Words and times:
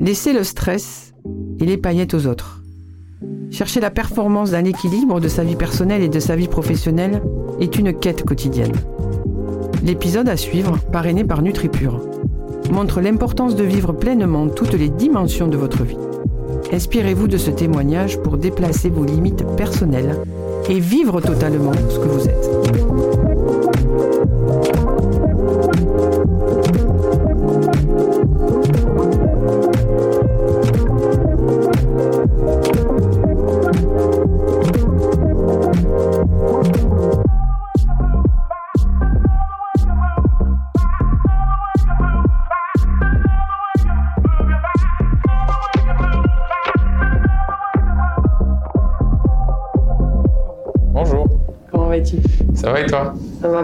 Laissez 0.00 0.32
le 0.32 0.44
stress 0.44 1.12
et 1.60 1.66
les 1.66 1.76
paillettes 1.76 2.14
aux 2.14 2.26
autres. 2.26 2.62
Chercher 3.50 3.80
la 3.80 3.90
performance 3.90 4.52
d'un 4.52 4.64
équilibre 4.64 5.20
de 5.20 5.28
sa 5.28 5.44
vie 5.44 5.56
personnelle 5.56 6.00
et 6.02 6.08
de 6.08 6.20
sa 6.20 6.36
vie 6.36 6.48
professionnelle 6.48 7.20
est 7.60 7.78
une 7.78 7.92
quête 7.92 8.24
quotidienne. 8.24 8.72
L'épisode 9.84 10.30
à 10.30 10.38
suivre, 10.38 10.78
parrainé 10.90 11.22
par 11.22 11.42
NutriPure, 11.42 12.00
montre 12.70 13.02
l'importance 13.02 13.54
de 13.54 13.64
vivre 13.64 13.92
pleinement 13.92 14.48
toutes 14.48 14.72
les 14.72 14.88
dimensions 14.88 15.48
de 15.48 15.58
votre 15.58 15.84
vie. 15.84 15.98
Inspirez-vous 16.72 17.28
de 17.28 17.36
ce 17.36 17.50
témoignage 17.50 18.18
pour 18.22 18.38
déplacer 18.38 18.88
vos 18.88 19.04
limites 19.04 19.44
personnelles 19.58 20.16
et 20.70 20.80
vivre 20.80 21.20
totalement 21.20 21.72
ce 21.90 21.98
que 21.98 22.08
vous 22.08 22.26
êtes. 22.26 23.29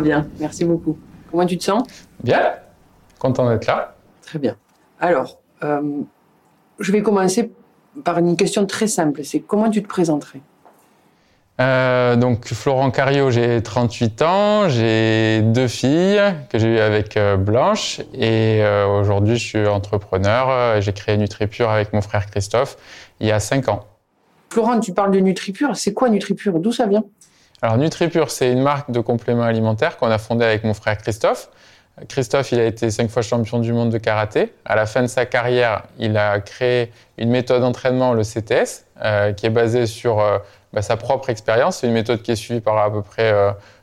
Bien, 0.07 0.29
merci 0.39 0.65
beaucoup. 0.65 0.97
Comment 1.31 1.47
tu 1.47 1.59
te 1.59 1.65
sens? 1.65 1.83
Bien 2.23 2.53
Content 3.19 3.49
d'être 3.51 3.67
là 3.67 3.97
Très 4.23 4.39
bien. 4.39 4.57
Alors, 5.01 5.41
euh, 5.65 6.01
je 6.79 6.93
vais 6.93 7.03
commencer 7.03 7.51
par 8.05 8.19
une 8.19 8.37
question 8.37 8.67
très 8.67 8.87
simple. 8.87 9.25
C'est 9.25 9.41
comment 9.41 9.69
tu 9.69 9.83
te 9.83 9.89
présenterais? 9.89 10.41
Euh, 11.61 12.17
Donc 12.17 12.47
Florent 12.47 12.91
Cario, 12.91 13.31
j'ai 13.31 13.63
38 13.63 14.23
ans, 14.23 14.69
j'ai 14.69 15.41
deux 15.43 15.69
filles 15.69 16.21
que 16.51 16.59
j'ai 16.59 16.69
eues 16.69 16.79
avec 16.79 17.17
euh, 17.17 17.37
Blanche 17.37 18.01
et 18.13 18.63
euh, 18.63 18.87
aujourd'hui 18.87 19.37
je 19.37 19.45
suis 19.45 19.67
entrepreneur. 19.67 20.81
J'ai 20.83 20.93
créé 20.93 21.17
NutriPure 21.17 21.71
avec 21.71 21.93
mon 21.93 22.03
frère 22.03 22.27
Christophe 22.27 22.77
il 23.21 23.27
y 23.27 23.33
a 23.33 23.41
5 23.41 23.69
ans. 23.71 23.87
Florent, 24.51 24.79
tu 24.79 24.93
parles 24.93 25.11
de 25.11 25.19
NutriPure. 25.19 25.77
C'est 25.77 25.95
quoi 25.95 26.11
NutriPure? 26.11 26.61
D'où 26.61 26.73
ça 26.73 26.87
vient? 26.87 27.05
Alors 27.67 27.79
NutriPure, 27.79 28.31
c'est 28.31 28.53
une 28.53 28.63
marque 28.63 28.93
de 28.93 29.01
compléments 29.01 29.43
alimentaires 29.43 29.97
qu'on 29.97 30.09
a 30.09 30.19
fondée 30.19 30.45
avec 30.45 30.63
mon 30.63 30.73
frère 30.73 30.97
Christophe. 30.99 31.49
Christophe, 32.09 32.53
il 32.53 32.61
a 32.61 32.65
été 32.65 32.93
cinq 32.93 33.11
fois 33.11 33.23
champion 33.23 33.59
du 33.59 33.73
monde 33.73 33.91
de 33.91 33.99
karaté. 33.99 34.55
À 34.65 34.77
la 34.77 34.87
fin 34.87 35.03
de 35.03 35.09
sa 35.09 35.27
carrière, 35.27 35.83
il 35.99 36.17
a 36.17 36.39
créé 36.39 36.93
une 37.19 37.29
méthode 37.29 37.63
d'entraînement, 37.63 38.13
le 38.13 38.23
CTS, 38.23 38.85
euh, 39.03 39.33
qui 39.33 39.47
est 39.47 39.51
basée 39.51 39.87
sur 39.87 40.21
euh, 40.21 40.39
bah, 40.73 40.81
sa 40.81 40.97
propre 40.97 41.29
expérience. 41.29 41.79
C'est 41.79 41.89
une 41.89 41.93
méthode 41.95 42.23
qui 42.23 42.31
est 42.31 42.37
suivie 42.37 42.61
par 42.61 42.79
à 42.79 42.89
peu 42.89 43.03
près 43.03 43.35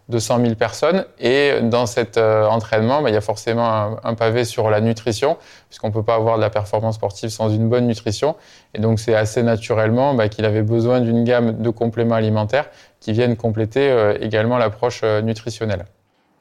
200 0.09 0.39
000 0.41 0.55
personnes. 0.55 1.05
Et 1.19 1.61
dans 1.61 1.85
cet 1.85 2.17
euh, 2.17 2.45
entraînement, 2.45 3.01
bah, 3.01 3.09
il 3.09 3.13
y 3.13 3.17
a 3.17 3.21
forcément 3.21 3.67
un, 3.67 3.97
un 4.03 4.13
pavé 4.15 4.43
sur 4.43 4.69
la 4.69 4.81
nutrition, 4.81 5.37
puisqu'on 5.69 5.87
ne 5.87 5.93
peut 5.93 6.03
pas 6.03 6.15
avoir 6.15 6.37
de 6.37 6.41
la 6.41 6.49
performance 6.49 6.95
sportive 6.95 7.29
sans 7.29 7.49
une 7.49 7.69
bonne 7.69 7.87
nutrition. 7.87 8.35
Et 8.73 8.79
donc, 8.79 8.99
c'est 8.99 9.15
assez 9.15 9.43
naturellement 9.43 10.13
bah, 10.13 10.29
qu'il 10.29 10.45
avait 10.45 10.63
besoin 10.63 11.01
d'une 11.01 11.23
gamme 11.23 11.61
de 11.61 11.69
compléments 11.69 12.15
alimentaires 12.15 12.69
qui 12.99 13.13
viennent 13.13 13.35
compléter 13.35 13.89
euh, 13.89 14.17
également 14.19 14.57
l'approche 14.57 15.01
euh, 15.03 15.21
nutritionnelle. 15.21 15.85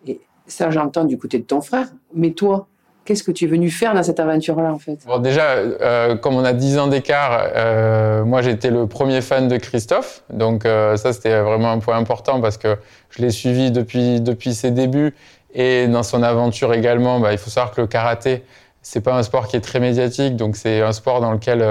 Et 0.06 0.20
ça, 0.46 0.70
j'entends 0.70 1.04
du 1.04 1.18
côté 1.18 1.38
de 1.38 1.44
ton 1.44 1.60
frère. 1.60 1.88
Mais 2.14 2.32
toi, 2.32 2.68
qu'est-ce 3.04 3.22
que 3.22 3.32
tu 3.32 3.44
es 3.44 3.48
venu 3.48 3.70
faire 3.70 3.94
dans 3.94 4.02
cette 4.02 4.20
aventure-là, 4.20 4.72
en 4.72 4.78
fait? 4.78 4.98
Bon, 5.06 5.18
déjà, 5.18 5.54
euh, 5.54 6.16
comme 6.16 6.36
on 6.36 6.44
a 6.44 6.52
10 6.52 6.78
ans 6.78 6.86
d'écart, 6.86 7.48
euh, 7.56 8.24
moi 8.24 8.42
j'étais 8.42 8.70
le 8.70 8.86
premier 8.86 9.20
fan 9.20 9.48
de 9.48 9.56
Christophe. 9.56 10.22
Donc 10.32 10.64
euh, 10.64 10.96
ça, 10.96 11.12
c'était 11.12 11.41
vraiment 11.41 11.70
un 11.70 11.78
point 11.78 11.96
important 11.96 12.41
parce 12.41 12.56
que 12.56 12.76
je 13.10 13.22
l'ai 13.22 13.30
suivi 13.30 13.70
depuis, 13.70 14.20
depuis 14.20 14.54
ses 14.54 14.70
débuts 14.70 15.14
et 15.54 15.86
dans 15.88 16.02
son 16.02 16.22
aventure 16.22 16.72
également. 16.74 17.20
Bah, 17.20 17.32
il 17.32 17.38
faut 17.38 17.50
savoir 17.50 17.74
que 17.74 17.80
le 17.80 17.86
karaté, 17.86 18.44
c'est 18.82 19.00
pas 19.00 19.14
un 19.14 19.22
sport 19.22 19.46
qui 19.46 19.56
est 19.56 19.60
très 19.60 19.78
médiatique, 19.78 20.34
donc 20.34 20.56
c'est 20.56 20.80
un 20.80 20.91
sport 20.91 21.20
dans 21.20 21.30
lequel 21.30 21.64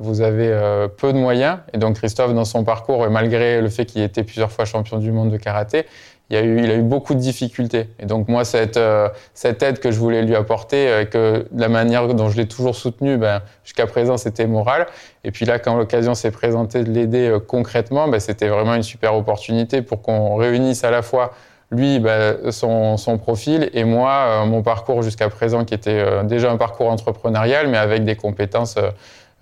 vous 0.00 0.20
avez 0.20 0.88
peu 0.96 1.12
de 1.12 1.18
moyens. 1.18 1.58
Et 1.72 1.78
donc 1.78 1.94
Christophe, 1.94 2.34
dans 2.34 2.44
son 2.44 2.64
parcours, 2.64 3.08
malgré 3.08 3.60
le 3.60 3.68
fait 3.68 3.84
qu'il 3.84 4.02
était 4.02 4.24
plusieurs 4.24 4.50
fois 4.50 4.64
champion 4.64 4.98
du 4.98 5.12
monde 5.12 5.30
de 5.30 5.36
karaté, 5.36 5.86
il, 6.30 6.36
y 6.36 6.38
a 6.38 6.42
eu, 6.42 6.58
il 6.58 6.70
a 6.70 6.74
eu 6.74 6.82
beaucoup 6.82 7.14
de 7.14 7.20
difficultés. 7.20 7.88
Et 8.00 8.06
donc 8.06 8.28
moi, 8.28 8.44
cette, 8.44 8.76
euh, 8.76 9.08
cette 9.34 9.62
aide 9.62 9.78
que 9.78 9.92
je 9.92 9.98
voulais 9.98 10.22
lui 10.22 10.34
apporter, 10.34 10.88
euh, 10.88 11.04
que 11.04 11.46
la 11.54 11.68
manière 11.68 12.08
dont 12.08 12.28
je 12.30 12.36
l'ai 12.36 12.48
toujours 12.48 12.74
soutenu, 12.74 13.16
ben, 13.16 13.42
jusqu'à 13.64 13.86
présent, 13.86 14.16
c'était 14.16 14.46
moral. 14.46 14.86
Et 15.22 15.30
puis 15.30 15.44
là, 15.44 15.58
quand 15.58 15.76
l'occasion 15.76 16.14
s'est 16.14 16.32
présentée 16.32 16.82
de 16.82 16.90
l'aider 16.90 17.28
euh, 17.28 17.38
concrètement, 17.38 18.08
ben, 18.08 18.18
c'était 18.18 18.48
vraiment 18.48 18.74
une 18.74 18.82
super 18.82 19.14
opportunité 19.14 19.82
pour 19.82 20.02
qu'on 20.02 20.34
réunisse 20.36 20.82
à 20.82 20.90
la 20.90 21.02
fois 21.02 21.32
lui, 21.70 22.00
ben, 22.00 22.50
son, 22.50 22.96
son 22.96 23.18
profil, 23.18 23.70
et 23.72 23.84
moi, 23.84 24.44
mon 24.46 24.62
parcours 24.62 25.02
jusqu'à 25.02 25.28
présent, 25.28 25.64
qui 25.64 25.74
était 25.74 26.24
déjà 26.24 26.52
un 26.52 26.56
parcours 26.56 26.88
entrepreneurial, 26.88 27.66
mais 27.66 27.76
avec 27.76 28.04
des 28.04 28.14
compétences 28.14 28.76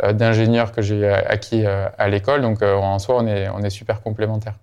d'ingénieur 0.02 0.72
que 0.72 0.80
j'ai 0.80 1.06
acquis 1.06 1.66
à 1.66 2.08
l'école. 2.08 2.40
Donc 2.40 2.62
en 2.62 2.98
soi, 2.98 3.16
on 3.18 3.26
est, 3.26 3.50
on 3.50 3.60
est 3.60 3.68
super 3.68 4.00
complémentaires. 4.00 4.54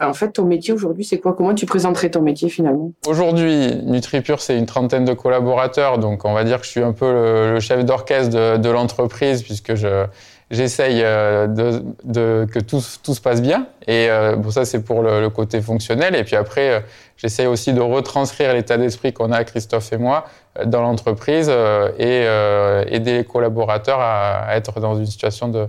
En 0.00 0.14
fait, 0.14 0.32
ton 0.32 0.44
métier 0.44 0.72
aujourd'hui, 0.72 1.04
c'est 1.04 1.18
quoi? 1.18 1.34
Comment 1.34 1.54
tu 1.54 1.66
présenterais 1.66 2.10
ton 2.10 2.22
métier 2.22 2.48
finalement? 2.48 2.92
Aujourd'hui, 3.06 3.76
NutriPure, 3.84 4.40
c'est 4.40 4.56
une 4.56 4.66
trentaine 4.66 5.04
de 5.04 5.12
collaborateurs, 5.12 5.98
donc 5.98 6.24
on 6.24 6.32
va 6.32 6.44
dire 6.44 6.60
que 6.60 6.66
je 6.66 6.70
suis 6.70 6.82
un 6.82 6.92
peu 6.92 7.52
le, 7.52 7.60
chef 7.60 7.84
d'orchestre 7.84 8.58
de, 8.58 8.70
l'entreprise, 8.70 9.42
puisque 9.42 9.74
je 9.74 10.06
j'essaye 10.50 11.02
euh, 11.04 11.46
de, 11.46 12.46
que 12.52 12.58
tout, 12.58 12.80
se 12.80 13.20
passe 13.20 13.40
bien. 13.40 13.68
Et 13.86 14.10
euh, 14.10 14.36
bon, 14.36 14.50
ça, 14.50 14.64
c'est 14.64 14.82
pour 14.82 15.02
le, 15.02 15.28
côté 15.30 15.60
fonctionnel. 15.62 16.16
Et 16.16 16.24
puis 16.24 16.36
après, 16.36 16.70
euh, 16.70 16.80
j'essaye 17.16 17.46
aussi 17.46 17.72
de 17.72 17.80
retranscrire 17.80 18.52
l'état 18.52 18.76
d'esprit 18.76 19.12
qu'on 19.12 19.30
a, 19.30 19.44
Christophe 19.44 19.92
et 19.92 19.96
moi, 19.96 20.24
euh, 20.58 20.64
dans 20.64 20.82
l'entreprise 20.82 21.48
euh, 21.48 21.90
et 21.98 22.24
euh, 22.26 22.84
aider 22.88 23.18
les 23.18 23.24
collaborateurs 23.24 24.00
à 24.00 24.56
être 24.56 24.80
dans 24.80 24.96
une 24.96 25.06
situation 25.06 25.48
de, 25.48 25.68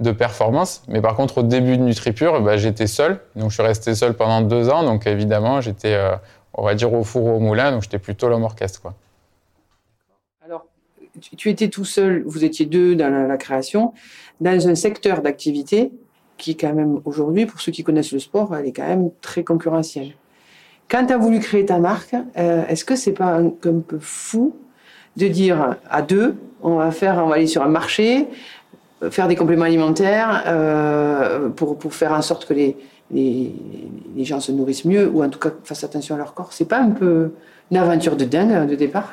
de 0.00 0.12
performance. 0.12 0.82
Mais 0.88 1.00
par 1.00 1.14
contre, 1.16 1.38
au 1.38 1.42
début 1.42 1.76
de 1.76 1.82
NutriPure, 1.82 2.40
bah, 2.40 2.56
j'étais 2.56 2.86
seul. 2.86 3.20
Donc, 3.36 3.50
je 3.50 3.54
suis 3.54 3.62
resté 3.62 3.94
seul 3.94 4.14
pendant 4.14 4.40
deux 4.42 4.68
ans. 4.68 4.84
Donc, 4.84 5.06
évidemment, 5.06 5.60
j'étais, 5.60 5.94
euh, 5.94 6.14
on 6.54 6.62
va 6.62 6.74
dire, 6.74 6.92
au 6.92 7.02
four 7.02 7.24
ou 7.24 7.30
au 7.30 7.40
moulin. 7.40 7.72
Donc, 7.72 7.82
j'étais 7.82 7.98
plutôt 7.98 8.28
l'homme 8.28 8.44
orchestre. 8.44 8.82
Alors, 10.44 10.66
tu, 11.36 11.50
étais 11.50 11.68
tout 11.68 11.84
seul, 11.84 12.22
vous 12.24 12.44
étiez 12.44 12.66
deux 12.66 12.94
dans 12.94 13.10
la, 13.10 13.36
création, 13.36 13.92
dans 14.40 14.68
un 14.68 14.74
secteur 14.74 15.20
d'activité 15.20 15.90
qui, 16.36 16.56
quand 16.56 16.72
même, 16.72 17.00
aujourd'hui, 17.04 17.46
pour 17.46 17.60
ceux 17.60 17.72
qui 17.72 17.82
connaissent 17.82 18.12
le 18.12 18.20
sport, 18.20 18.54
elle 18.54 18.66
est 18.66 18.72
quand 18.72 18.86
même 18.86 19.10
très 19.20 19.42
concurrentielle. 19.42 20.12
Quand 20.88 21.04
tu 21.04 21.12
as 21.12 21.18
voulu 21.18 21.40
créer 21.40 21.66
ta 21.66 21.80
marque, 21.80 22.14
euh, 22.36 22.64
est-ce 22.68 22.84
que 22.84 22.94
c'est 22.94 23.12
pas 23.12 23.36
un, 23.36 23.46
un 23.46 23.80
peu 23.86 23.98
fou 23.98 24.56
de 25.16 25.26
dire 25.26 25.76
à 25.90 26.00
deux, 26.00 26.36
on 26.62 26.76
va 26.76 26.90
faire, 26.92 27.20
on 27.24 27.28
va 27.28 27.34
aller 27.34 27.46
sur 27.46 27.62
un 27.62 27.68
marché, 27.68 28.28
faire 29.10 29.28
des 29.28 29.36
compléments 29.36 29.64
alimentaires 29.64 30.42
euh, 30.46 31.48
pour, 31.50 31.78
pour 31.78 31.94
faire 31.94 32.12
en 32.12 32.22
sorte 32.22 32.46
que 32.46 32.54
les, 32.54 32.76
les, 33.10 34.24
gens 34.24 34.40
se 34.40 34.52
nourrissent 34.52 34.84
mieux 34.84 35.08
ou 35.08 35.22
en 35.22 35.28
tout 35.28 35.38
cas 35.38 35.50
fassent 35.64 35.84
attention 35.84 36.14
à 36.14 36.18
leur 36.18 36.34
corps. 36.34 36.52
C'est 36.52 36.68
pas 36.68 36.80
un 36.80 36.90
peu 36.90 37.32
une 37.70 37.76
aventure 37.76 38.16
de 38.16 38.24
dingue 38.24 38.68
de 38.68 38.74
départ? 38.74 39.12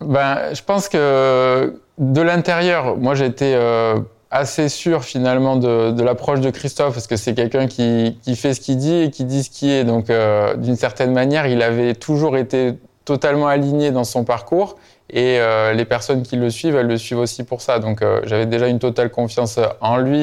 Ben, 0.00 0.52
je 0.52 0.62
pense 0.62 0.88
que 0.88 1.80
de 1.98 2.20
l'intérieur, 2.20 2.96
moi 2.98 3.14
j'étais 3.14 3.54
euh, 3.54 3.98
assez 4.30 4.68
sûr 4.68 5.04
finalement 5.04 5.56
de, 5.56 5.92
de 5.92 6.02
l'approche 6.02 6.40
de 6.40 6.50
Christophe 6.50 6.94
parce 6.94 7.06
que 7.06 7.16
c'est 7.16 7.34
quelqu'un 7.34 7.66
qui, 7.66 8.18
qui 8.22 8.36
fait 8.36 8.52
ce 8.52 8.60
qu'il 8.60 8.76
dit 8.76 8.94
et 8.94 9.10
qui 9.10 9.24
dit 9.24 9.42
ce 9.42 9.50
qui 9.50 9.70
est. 9.70 9.84
Donc 9.84 10.10
euh, 10.10 10.56
d'une 10.56 10.76
certaine 10.76 11.12
manière, 11.12 11.46
il 11.46 11.62
avait 11.62 11.94
toujours 11.94 12.36
été 12.36 12.74
totalement 13.06 13.46
aligné 13.46 13.92
dans 13.92 14.04
son 14.04 14.24
parcours 14.24 14.76
et 15.10 15.38
euh, 15.38 15.72
les 15.72 15.84
personnes 15.84 16.22
qui 16.22 16.36
le 16.36 16.50
suivent, 16.50 16.76
elles 16.76 16.86
le 16.86 16.98
suivent 16.98 17.18
aussi 17.18 17.44
pour 17.44 17.60
ça. 17.60 17.78
Donc 17.78 18.02
euh, 18.02 18.20
j'avais 18.24 18.46
déjà 18.46 18.66
une 18.66 18.78
totale 18.78 19.10
confiance 19.10 19.58
en 19.80 19.98
lui 19.98 20.22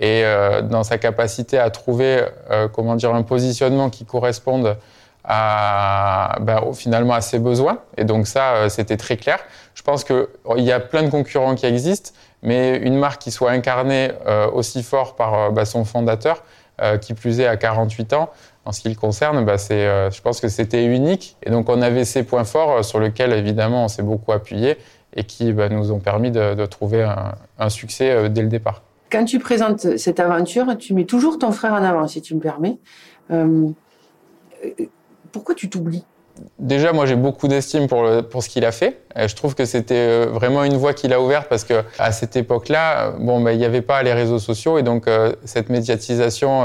et 0.00 0.24
euh, 0.24 0.60
dans 0.62 0.82
sa 0.82 0.98
capacité 0.98 1.58
à 1.58 1.70
trouver, 1.70 2.24
euh, 2.50 2.68
comment 2.68 2.96
dire, 2.96 3.14
un 3.14 3.22
positionnement 3.22 3.90
qui 3.90 4.04
corresponde 4.04 4.76
à, 5.22 6.36
ben, 6.40 6.60
finalement 6.74 7.14
à 7.14 7.20
ses 7.20 7.38
besoins. 7.38 7.78
Et 7.96 8.04
donc 8.04 8.26
ça, 8.26 8.68
c'était 8.68 8.96
très 8.96 9.16
clair. 9.16 9.38
Je 9.74 9.82
pense 9.82 10.04
qu'il 10.04 10.26
y 10.58 10.72
a 10.72 10.80
plein 10.80 11.04
de 11.04 11.10
concurrents 11.10 11.54
qui 11.54 11.66
existent, 11.66 12.10
mais 12.42 12.76
une 12.76 12.98
marque 12.98 13.22
qui 13.22 13.30
soit 13.30 13.52
incarnée 13.52 14.10
aussi 14.52 14.82
fort 14.82 15.16
par 15.16 15.50
ben, 15.50 15.64
son 15.64 15.86
fondateur, 15.86 16.42
qui 17.00 17.14
plus 17.14 17.40
est 17.40 17.46
à 17.46 17.56
48 17.56 18.12
ans, 18.12 18.28
en 18.66 18.72
ce 18.72 18.80
qui 18.80 18.88
le 18.88 18.94
concerne, 18.94 19.44
bah, 19.44 19.58
c'est, 19.58 19.86
euh, 19.86 20.10
je 20.10 20.20
pense 20.22 20.40
que 20.40 20.48
c'était 20.48 20.84
unique. 20.84 21.36
Et 21.42 21.50
donc, 21.50 21.68
on 21.68 21.82
avait 21.82 22.04
ces 22.04 22.22
points 22.22 22.44
forts 22.44 22.78
euh, 22.78 22.82
sur 22.82 22.98
lesquels, 22.98 23.32
évidemment, 23.32 23.84
on 23.84 23.88
s'est 23.88 24.02
beaucoup 24.02 24.32
appuyé 24.32 24.76
et 25.14 25.24
qui 25.24 25.52
bah, 25.52 25.68
nous 25.68 25.92
ont 25.92 26.00
permis 26.00 26.30
de, 26.30 26.66
trouver 26.66 27.06
un, 27.58 27.68
succès 27.68 28.10
euh, 28.10 28.28
dès 28.28 28.42
le 28.42 28.48
départ. 28.48 28.82
Quand 29.12 29.24
tu 29.24 29.38
présentes 29.38 29.96
cette 29.96 30.18
aventure, 30.18 30.76
tu 30.78 30.94
mets 30.94 31.04
toujours 31.04 31.38
ton 31.38 31.52
frère 31.52 31.72
en 31.72 31.84
avant, 31.84 32.08
si 32.08 32.20
tu 32.20 32.34
me 32.34 32.40
permets. 32.40 32.78
pourquoi 35.30 35.54
tu 35.54 35.68
t'oublies? 35.68 36.04
Déjà, 36.58 36.92
moi, 36.92 37.06
j'ai 37.06 37.14
beaucoup 37.14 37.46
d'estime 37.46 37.86
pour, 37.86 38.08
pour 38.28 38.42
ce 38.42 38.48
qu'il 38.48 38.64
a 38.64 38.72
fait. 38.72 39.02
Et 39.14 39.28
je 39.28 39.36
trouve 39.36 39.54
que 39.54 39.66
c'était 39.66 40.26
vraiment 40.26 40.64
une 40.64 40.76
voie 40.76 40.94
qu'il 40.94 41.12
a 41.12 41.20
ouverte 41.20 41.48
parce 41.48 41.62
que 41.62 41.84
à 42.00 42.10
cette 42.10 42.34
époque-là, 42.34 43.12
bon, 43.20 43.40
bah, 43.40 43.52
il 43.52 43.58
n'y 43.58 43.64
avait 43.64 43.82
pas 43.82 44.02
les 44.02 44.12
réseaux 44.12 44.40
sociaux 44.40 44.78
et 44.78 44.82
donc 44.82 45.08
cette 45.44 45.68
médiatisation 45.68 46.64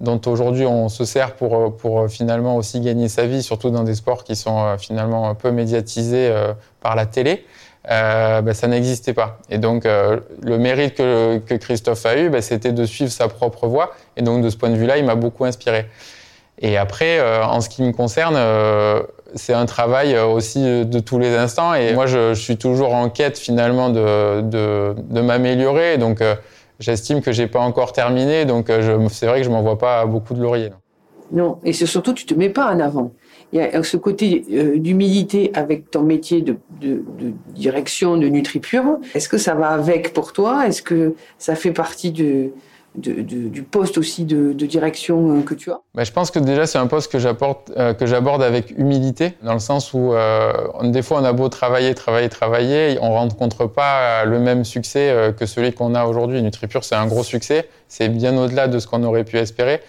dont 0.00 0.20
aujourd'hui 0.26 0.64
on 0.64 0.88
se 0.88 1.04
sert 1.04 1.34
pour, 1.34 1.56
euh, 1.56 1.70
pour 1.70 2.00
euh, 2.00 2.08
finalement 2.08 2.56
aussi 2.56 2.80
gagner 2.80 3.08
sa 3.08 3.26
vie, 3.26 3.42
surtout 3.42 3.70
dans 3.70 3.82
des 3.82 3.94
sports 3.94 4.24
qui 4.24 4.36
sont 4.36 4.64
euh, 4.64 4.78
finalement 4.78 5.28
un 5.28 5.34
peu 5.34 5.50
médiatisés 5.50 6.32
par 6.80 6.94
la 6.94 7.06
télé, 7.06 7.44
euh, 7.90 8.42
ben, 8.42 8.54
ça 8.54 8.68
n'existait 8.68 9.14
pas. 9.14 9.38
Et 9.50 9.58
donc 9.58 9.84
le 9.84 10.58
mérite 10.58 10.94
que, 10.94 11.38
que, 11.38 11.54
Christophe 11.54 12.06
a 12.06 12.18
eu, 12.18 12.28
ben, 12.28 12.40
c'était 12.40 12.72
de 12.72 12.84
suivre 12.84 13.10
sa 13.10 13.28
propre 13.28 13.66
voie. 13.66 13.92
Et 14.16 14.22
donc 14.22 14.42
de 14.42 14.50
ce 14.50 14.56
point 14.56 14.70
de 14.70 14.76
vue-là, 14.76 14.98
il 14.98 15.04
m'a 15.04 15.14
beaucoup 15.14 15.44
inspiré. 15.44 15.86
Et 16.60 16.76
après, 16.76 17.20
en 17.42 17.60
ce 17.60 17.68
qui 17.68 17.82
me 17.82 17.92
concerne, 17.92 18.36
c'est 19.36 19.54
un 19.54 19.66
travail 19.66 20.18
aussi 20.18 20.60
de 20.60 20.98
tous 20.98 21.20
les 21.20 21.36
instants. 21.36 21.72
Et 21.74 21.92
moi, 21.92 22.06
je, 22.06 22.34
je 22.34 22.40
suis 22.40 22.56
toujours 22.56 22.94
en 22.94 23.08
quête 23.10 23.38
finalement 23.38 23.90
de, 23.90 24.40
de, 24.40 24.96
de 24.98 25.20
m'améliorer. 25.20 25.98
Donc 25.98 26.20
j'estime 26.78 27.20
que 27.20 27.32
j'ai 27.32 27.46
pas 27.46 27.60
encore 27.60 27.92
terminé, 27.92 28.44
donc 28.44 28.70
euh, 28.70 29.08
c'est 29.10 29.26
vrai 29.26 29.40
que 29.40 29.44
je 29.44 29.50
m'envoie 29.50 29.78
pas 29.78 30.04
beaucoup 30.06 30.34
de 30.34 30.42
lauriers. 30.42 30.70
Non, 31.30 31.58
et 31.64 31.72
surtout 31.72 32.14
tu 32.14 32.24
te 32.24 32.34
mets 32.34 32.48
pas 32.48 32.72
en 32.72 32.80
avant. 32.80 33.12
Il 33.52 33.58
y 33.58 33.62
a 33.62 33.82
ce 33.82 33.96
côté 33.96 34.44
euh, 34.52 34.78
d'humilité 34.78 35.50
avec 35.54 35.90
ton 35.90 36.02
métier 36.02 36.42
de, 36.42 36.56
de 36.80 37.02
direction 37.54 38.16
de 38.16 38.28
NutriPure. 38.28 38.98
Est-ce 39.14 39.28
que 39.28 39.38
ça 39.38 39.54
va 39.54 39.68
avec 39.68 40.12
pour 40.12 40.32
toi? 40.32 40.66
Est-ce 40.66 40.82
que 40.82 41.14
ça 41.38 41.54
fait 41.54 41.72
partie 41.72 42.12
de, 42.12 42.50
du 42.98 43.62
poste 43.62 43.98
aussi 43.98 44.24
de, 44.24 44.52
direction 44.52 45.38
euh, 45.38 45.42
que 45.42 45.54
tu 45.54 45.70
as 45.70 45.80
bah, 45.94 46.04
Je 46.04 46.12
pense 46.12 46.30
que 46.30 46.38
déjà 46.38 46.66
c'est 46.66 46.78
un 46.78 46.86
poste 46.86 47.10
que 47.10 47.18
euh, 47.18 47.94
j'aborde 48.00 48.42
avec 48.42 48.70
humilité, 48.76 49.34
dans 49.42 49.54
le 49.54 49.58
sens 49.58 49.94
où 49.94 50.12
euh, 50.12 50.52
des 50.84 51.02
fois 51.02 51.20
on 51.20 51.24
a 51.24 51.32
beau 51.32 51.48
travailler, 51.48 51.94
travailler, 51.94 52.28
travailler, 52.28 52.98
on 53.00 53.12
rencontre 53.12 53.66
pas 53.66 54.24
le 54.24 54.38
même 54.38 54.64
succès 54.64 55.34
que 55.38 55.46
celui 55.46 55.72
qu'on 55.72 55.94
a 55.94 56.04
aujourd'hui. 56.04 56.42
NutriPure 56.42 56.84
c'est 56.84 56.94
un 56.94 57.06
gros 57.06 57.22
succès, 57.22 57.68
c'est 57.88 58.08
bien 58.08 58.36
au-delà 58.36 58.68
de 58.68 58.78
ce 58.78 58.86
qu'on 58.86 59.02
aurait 59.04 59.24
pu 59.24 59.38
espérer. 59.38 59.80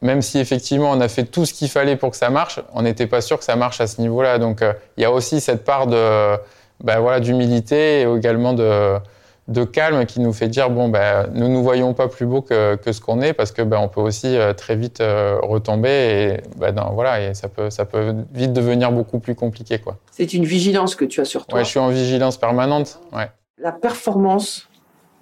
Même 0.00 0.20
si 0.20 0.38
effectivement 0.40 0.90
on 0.90 1.00
a 1.00 1.08
fait 1.08 1.24
tout 1.24 1.46
ce 1.46 1.54
qu'il 1.54 1.68
fallait 1.68 1.96
pour 1.96 2.10
que 2.10 2.16
ça 2.16 2.30
marche, 2.30 2.60
on 2.74 2.82
n'était 2.82 3.06
pas 3.06 3.20
sûr 3.20 3.38
que 3.38 3.44
ça 3.44 3.54
marche 3.54 3.80
à 3.80 3.86
ce 3.86 4.00
niveau-là. 4.00 4.38
Donc 4.38 4.64
il 4.96 5.02
y 5.02 5.04
a 5.04 5.12
aussi 5.12 5.40
cette 5.40 5.64
part 5.64 5.86
de 5.86 6.36
bah, 6.82 6.98
voilà 6.98 7.20
d'humilité 7.20 8.00
et 8.00 8.16
également 8.16 8.52
de 8.52 8.98
de 9.48 9.64
calme 9.64 10.06
qui 10.06 10.20
nous 10.20 10.32
fait 10.32 10.48
dire 10.48 10.70
bon 10.70 10.88
ben 10.88 11.28
nous 11.34 11.48
nous 11.48 11.62
voyons 11.62 11.94
pas 11.94 12.06
plus 12.06 12.26
beau 12.26 12.42
que, 12.42 12.76
que 12.76 12.92
ce 12.92 13.00
qu'on 13.00 13.20
est 13.20 13.32
parce 13.32 13.50
que 13.50 13.62
ben 13.62 13.78
on 13.78 13.88
peut 13.88 14.00
aussi 14.00 14.36
euh, 14.36 14.52
très 14.52 14.76
vite 14.76 15.00
euh, 15.00 15.38
retomber 15.42 15.88
et 15.88 16.58
ben 16.58 16.72
voilà 16.92 17.20
et 17.20 17.34
ça 17.34 17.48
peut 17.48 17.68
ça 17.68 17.84
peut 17.84 18.14
vite 18.32 18.52
devenir 18.52 18.92
beaucoup 18.92 19.18
plus 19.18 19.34
compliqué 19.34 19.78
quoi. 19.78 19.96
C'est 20.12 20.32
une 20.32 20.44
vigilance 20.44 20.94
que 20.94 21.04
tu 21.04 21.20
as 21.20 21.24
sur 21.24 21.46
toi. 21.46 21.58
Ouais, 21.58 21.64
je 21.64 21.70
suis 21.70 21.80
en 21.80 21.88
vigilance 21.88 22.36
permanente. 22.36 23.00
Ouais. 23.12 23.30
La 23.58 23.72
performance 23.72 24.68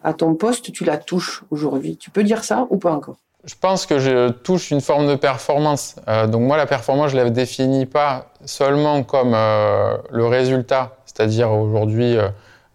à 0.04 0.12
ton 0.12 0.34
poste, 0.34 0.72
tu 0.72 0.84
la 0.84 0.98
touches 0.98 1.42
aujourd'hui. 1.50 1.96
Tu 1.96 2.10
peux 2.10 2.22
dire 2.22 2.44
ça 2.44 2.66
ou 2.70 2.76
pas 2.76 2.92
encore? 2.92 3.16
Je 3.44 3.54
pense 3.58 3.86
que 3.86 3.98
je 3.98 4.28
touche 4.28 4.70
une 4.70 4.82
forme 4.82 5.08
de 5.08 5.14
performance. 5.14 5.96
Euh, 6.08 6.26
donc 6.26 6.42
moi 6.42 6.58
la 6.58 6.66
performance, 6.66 7.12
je 7.12 7.16
la 7.16 7.30
définis 7.30 7.86
pas 7.86 8.26
seulement 8.44 9.02
comme 9.02 9.32
le 9.32 10.26
résultat, 10.26 10.96
c'est-à-dire 11.06 11.50
aujourd'hui 11.50 12.16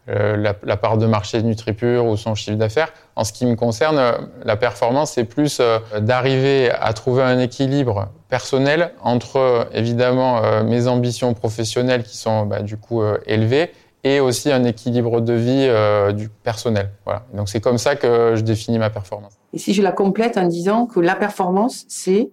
euh, 0.07 0.38
la, 0.38 0.78
part 0.78 1.00
de 1.00 1.07
marché 1.07 1.42
de 1.42 1.48
NutriPure 1.48 2.06
ou 2.06 2.16
son 2.16 2.36
chiffre 2.36 2.57
d'affaires. 2.57 2.94
En 3.16 3.24
ce 3.24 3.34
qui 3.34 3.44
me 3.48 3.56
concerne, 3.56 3.98
euh, 3.98 4.12
la 4.44 4.56
performance, 4.56 5.13
c'est 5.13 5.24
plus 5.24 5.57
euh, 5.60 5.80
d'arriver 6.00 6.69
à 6.69 6.94
trouver 6.94 7.24
un 7.24 7.40
équilibre 7.40 8.10
personnel 8.30 8.94
entre 9.02 9.68
évidemment 9.74 10.63
mes 10.63 10.88
ambitions 10.88 11.34
professionnelles 11.34 12.04
qui 12.04 12.18
sont 12.18 12.46
bah, 12.46 12.62
du 12.62 12.75
coup 12.75 13.02
élevées 13.25 13.72
et 14.04 14.19
aussi 14.19 14.52
un 14.52 14.63
équilibre 14.63 15.22
de 15.22 15.34
vie 15.34 16.13
du 16.16 16.30
personnel. 16.30 16.90
Voilà. 17.06 17.24
Donc 17.34 17.48
c'est 17.50 17.62
comme 17.62 17.78
ça 17.78 17.96
que 17.96 18.34
je 18.36 18.42
définis 18.42 18.80
ma 18.80 18.90
performance. 18.90 19.34
Et 19.54 19.57
si 19.57 19.74
je 19.74 19.81
la 19.81 19.92
complète 19.92 20.38
en 20.38 20.48
disant 20.48 20.86
que 20.86 21.00
la 21.00 21.16
performance, 21.16 21.86
c'est, 21.88 22.30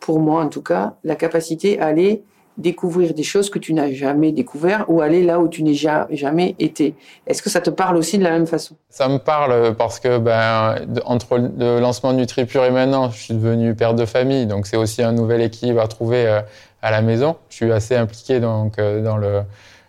pour 0.00 0.20
moi 0.20 0.44
en 0.44 0.48
tout 0.48 0.62
cas, 0.62 0.94
la 1.02 1.16
capacité 1.16 1.80
à 1.80 1.86
aller 1.86 2.22
découvrir 2.58 3.12
des 3.12 3.22
choses 3.22 3.50
que 3.50 3.58
tu 3.58 3.74
n'as 3.74 3.90
jamais 3.90 4.32
découvert 4.32 4.84
ou 4.88 5.00
aller 5.00 5.22
là 5.22 5.40
où 5.40 5.48
tu 5.48 5.62
n'es 5.62 5.74
jamais 5.74 6.54
été. 6.58 6.94
Est-ce 7.26 7.42
que 7.42 7.50
ça 7.50 7.60
te 7.60 7.70
parle 7.70 7.96
aussi 7.96 8.18
de 8.18 8.24
la 8.24 8.30
même 8.30 8.46
façon? 8.46 8.76
Ça 8.88 9.08
me 9.08 9.18
parle 9.18 9.74
parce 9.74 10.00
que 10.00 10.18
ben, 10.18 10.76
entre 11.04 11.38
le 11.38 11.80
lancement 11.80 12.12
de 12.12 12.18
NutriPure 12.18 12.64
et 12.64 12.70
maintenant, 12.70 13.10
je 13.10 13.18
suis 13.18 13.34
devenu 13.34 13.74
père 13.74 13.94
de 13.94 14.06
famille, 14.06 14.46
donc 14.46 14.66
c'est 14.66 14.76
aussi 14.76 15.02
un 15.02 15.12
nouvel 15.12 15.42
équilibre 15.42 15.80
à 15.80 15.88
trouver 15.88 16.26
euh, 16.26 16.40
à 16.82 16.90
la 16.90 17.02
maison. 17.02 17.36
Je 17.50 17.56
suis 17.56 17.72
assez 17.72 17.94
impliqué 17.94 18.40
euh, 18.42 19.02
dans 19.02 19.16
le 19.16 19.42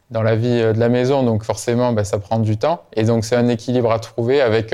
dans 0.09 0.23
la 0.23 0.37
vie 0.37 0.61
euh, 0.61 0.73
de 0.73 0.79
la 0.79 0.87
maison, 0.87 1.23
donc 1.23 1.43
forcément, 1.43 1.91
ben, 1.91 2.03
ça 2.03 2.19
prend 2.19 2.39
du 2.39 2.57
temps. 2.57 2.83
Et 2.93 3.03
donc 3.03 3.23
c'est 3.23 3.35
un 3.35 3.47
équilibre 3.47 3.91
à 3.91 3.99
trouver 3.99 4.41
avec 4.41 4.73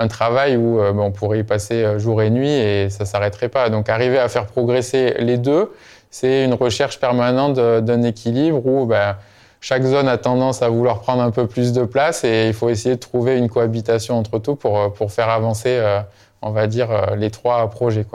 un 0.00 0.06
travail 0.06 0.56
où 0.56 0.80
on 0.80 1.10
pourrait 1.10 1.40
y 1.40 1.42
passer 1.42 1.98
jour 1.98 2.22
et 2.22 2.30
nuit 2.30 2.48
et 2.48 2.88
ça 2.88 3.04
s'arrêterait 3.04 3.48
pas. 3.48 3.68
Donc 3.68 3.88
arriver 3.88 4.18
à 4.18 4.28
faire 4.28 4.46
progresser 4.46 5.14
les 5.18 5.38
deux 5.38 5.72
c'est 6.10 6.44
une 6.44 6.54
recherche 6.54 7.00
permanente 7.00 7.54
d'un 7.56 8.02
équilibre 8.02 8.64
où 8.66 8.86
ben, 8.86 9.16
chaque 9.60 9.82
zone 9.82 10.08
a 10.08 10.18
tendance 10.18 10.62
à 10.62 10.68
vouloir 10.68 11.00
prendre 11.00 11.22
un 11.22 11.30
peu 11.30 11.46
plus 11.46 11.72
de 11.72 11.84
place 11.84 12.24
et 12.24 12.46
il 12.48 12.54
faut 12.54 12.68
essayer 12.68 12.94
de 12.94 13.00
trouver 13.00 13.36
une 13.36 13.48
cohabitation 13.48 14.16
entre 14.16 14.38
tout 14.38 14.54
pour, 14.54 14.92
pour 14.92 15.10
faire 15.10 15.28
avancer, 15.28 15.70
euh, 15.70 16.00
on 16.42 16.50
va 16.50 16.66
dire, 16.66 16.90
euh, 16.90 17.16
les 17.16 17.30
trois 17.30 17.68
projets. 17.68 18.06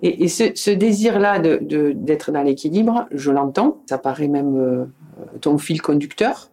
Et, 0.00 0.28
ce, 0.28 0.70
désir-là 0.70 1.40
d'être 1.40 2.30
dans 2.30 2.42
l'équilibre, 2.42 3.06
je 3.10 3.32
l'entends, 3.32 3.78
ça 3.88 3.98
paraît 3.98 4.28
même 4.28 4.56
euh, 4.56 4.84
ton 5.40 5.58
fil 5.58 5.82
conducteur. 5.82 6.50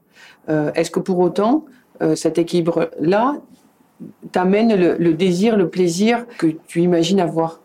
Est-ce 0.47 0.91
que 0.91 0.99
pour 0.99 1.17
autant, 1.17 1.65
cet 2.13 2.37
équilibre-là 2.37 3.37
t'amène 4.31 4.75
le 4.75 5.13
désir, 5.13 5.57
le 5.57 5.69
plaisir 5.69 6.27
que 6.37 6.45
tu 6.67 6.83
imagines 6.83 7.19
avoir? 7.19 7.61